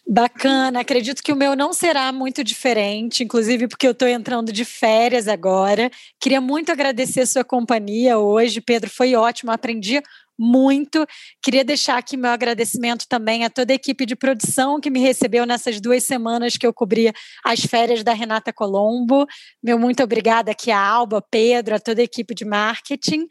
Bacana, 0.07 0.81
acredito 0.81 1.23
que 1.23 1.33
o 1.33 1.37
meu 1.37 1.57
não 1.57 1.73
será 1.73 2.13
muito 2.13 2.45
diferente, 2.45 3.25
inclusive 3.25 3.69
porque 3.69 3.87
eu 3.87 3.93
estou 3.93 4.07
entrando 4.07 4.53
de 4.53 4.67
férias 4.67 5.29
agora. 5.29 5.91
Queria 6.21 6.43
muito 6.43 6.71
agradecer 6.71 7.21
a 7.21 7.27
sua 7.27 7.45
companhia 7.45 8.19
hoje, 8.19 8.61
Pedro, 8.61 8.91
foi 8.91 9.15
ótimo, 9.15 9.51
aprendi 9.51 10.03
muito. 10.43 11.07
Queria 11.41 11.65
deixar 11.65 11.97
aqui 11.97 12.17
meu 12.17 12.31
agradecimento 12.31 13.07
também 13.09 13.45
a 13.45 13.51
toda 13.51 13.73
a 13.73 13.77
equipe 13.77 14.05
de 14.05 14.17
produção 14.17 14.81
que 14.81 14.91
me 14.91 15.01
recebeu 15.01 15.47
nessas 15.47 15.81
duas 15.81 16.03
semanas 16.03 16.57
que 16.57 16.67
eu 16.67 16.75
cobri 16.75 17.13
as 17.45 17.61
férias 17.61 18.03
da 18.03 18.13
Renata 18.13 18.53
Colombo. 18.53 19.25
Meu 19.63 19.79
muito 19.79 20.03
obrigada 20.03 20.51
aqui 20.51 20.71
a 20.71 20.79
Alba, 20.79 21.23
Pedro, 21.31 21.77
a 21.77 21.79
toda 21.79 22.01
a 22.01 22.05
equipe 22.05 22.35
de 22.35 22.45
marketing. 22.45 23.27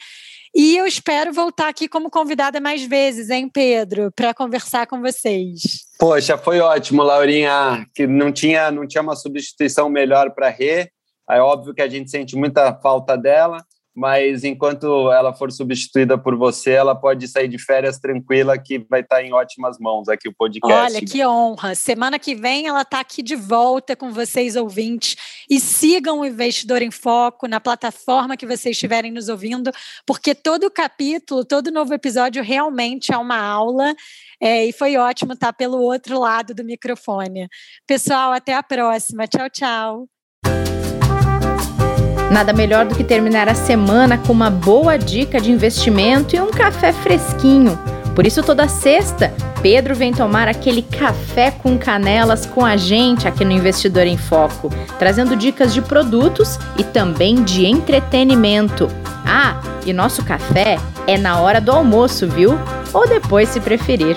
E 0.56 0.78
eu 0.78 0.86
espero 0.86 1.32
voltar 1.32 1.70
aqui 1.70 1.88
como 1.88 2.10
convidada 2.10 2.60
mais 2.60 2.84
vezes, 2.84 3.30
hein, 3.30 3.50
Pedro, 3.50 4.12
para 4.14 4.34
conversar 4.34 4.88
com 4.88 5.02
vocês. 5.02 5.62
Poxa, 5.98 6.38
foi 6.38 6.60
ótimo, 6.60 7.04
Laurinha, 7.04 7.86
que 7.94 8.06
não 8.06 8.32
tinha, 8.32 8.70
não 8.72 8.88
tinha 8.88 9.02
uma 9.02 9.16
substituição 9.16 9.90
melhor 9.90 10.32
para 10.32 10.50
Rê. 10.50 10.90
É 11.30 11.40
óbvio 11.40 11.74
que 11.74 11.82
a 11.82 11.88
gente 11.88 12.10
sente 12.12 12.36
muita 12.36 12.74
falta 12.82 13.18
dela 13.18 13.66
mas 13.94 14.46
enquanto 14.46 15.12
ela 15.12 15.34
for 15.34 15.52
substituída 15.52 16.18
por 16.18 16.38
você, 16.38 16.72
ela 16.72 16.96
pode 16.96 17.28
sair 17.28 17.50
de 17.50 17.58
férias 17.58 18.00
tranquila, 18.00 18.58
que 18.58 18.80
vai 18.90 19.02
estar 19.02 19.22
em 19.22 19.34
ótimas 19.34 19.78
mãos 19.80 20.08
aqui 20.08 20.30
o 20.30 20.34
podcast. 20.34 20.96
Olha, 20.96 21.06
que 21.06 21.26
honra. 21.26 21.76
Semana 21.76 22.18
que 22.18 22.34
vem 22.34 22.68
ela 22.68 22.84
está 22.84 23.02
aqui 23.02 23.22
de 23.22 23.36
volta 23.36 23.96
com 23.96 24.12
vocês, 24.12 24.56
ouvintes. 24.56 25.18
E 25.50 25.60
sigam 25.60 26.22
o 26.22 26.26
Investidor 26.26 26.82
em 26.82 26.92
Foco 26.92 27.48
na 27.48 27.60
plataforma 27.60 28.38
que 28.38 28.46
vocês 28.46 28.76
estiverem 28.76 29.12
nos 29.12 29.28
ouvindo, 29.28 29.72
porque 30.06 30.34
todo 30.34 30.72
capítulo, 30.72 31.44
todo 31.44 31.72
novo 31.72 31.94
episódio 31.94 32.42
realmente 32.42 33.14
é 33.14 33.18
uma 33.18 33.38
aula. 33.38 33.94
É, 34.40 34.66
e 34.66 34.72
foi 34.72 34.96
ótimo 34.96 35.34
estar 35.34 35.54
pelo 35.54 35.80
outro 35.82 36.18
lado 36.18 36.56
do 36.56 36.64
microfone. 36.64 37.48
Pessoal, 37.86 38.32
até 38.32 38.56
a 38.56 38.64
próxima. 38.64 39.28
Tchau, 39.28 39.50
tchau. 39.50 40.21
Nada 42.32 42.54
melhor 42.54 42.86
do 42.86 42.96
que 42.96 43.04
terminar 43.04 43.50
a 43.50 43.54
semana 43.54 44.18
com 44.18 44.32
uma 44.32 44.50
boa 44.50 44.98
dica 44.98 45.42
de 45.42 45.52
investimento 45.52 46.34
e 46.34 46.40
um 46.40 46.50
café 46.50 46.94
fresquinho. 46.94 47.78
Por 48.16 48.26
isso, 48.26 48.42
toda 48.42 48.70
sexta, 48.70 49.34
Pedro 49.62 49.94
vem 49.94 50.14
tomar 50.14 50.48
aquele 50.48 50.82
café 50.82 51.52
com 51.52 51.78
canelas 51.78 52.46
com 52.46 52.66
a 52.66 52.78
gente 52.78 53.28
aqui 53.28 53.44
no 53.44 53.52
Investidor 53.52 54.08
em 54.08 54.16
Foco, 54.16 54.70
trazendo 54.98 55.36
dicas 55.36 55.74
de 55.74 55.82
produtos 55.82 56.58
e 56.78 56.86
também 56.86 57.44
de 57.44 57.66
entretenimento. 57.66 58.88
Ah, 59.26 59.62
e 59.86 59.92
nosso 59.92 60.24
café 60.24 60.80
é 61.06 61.18
na 61.18 61.38
hora 61.42 61.60
do 61.60 61.74
almoço, 61.74 62.30
viu? 62.30 62.58
Ou 62.94 63.10
depois, 63.10 63.50
se 63.50 63.60
preferir. 63.60 64.16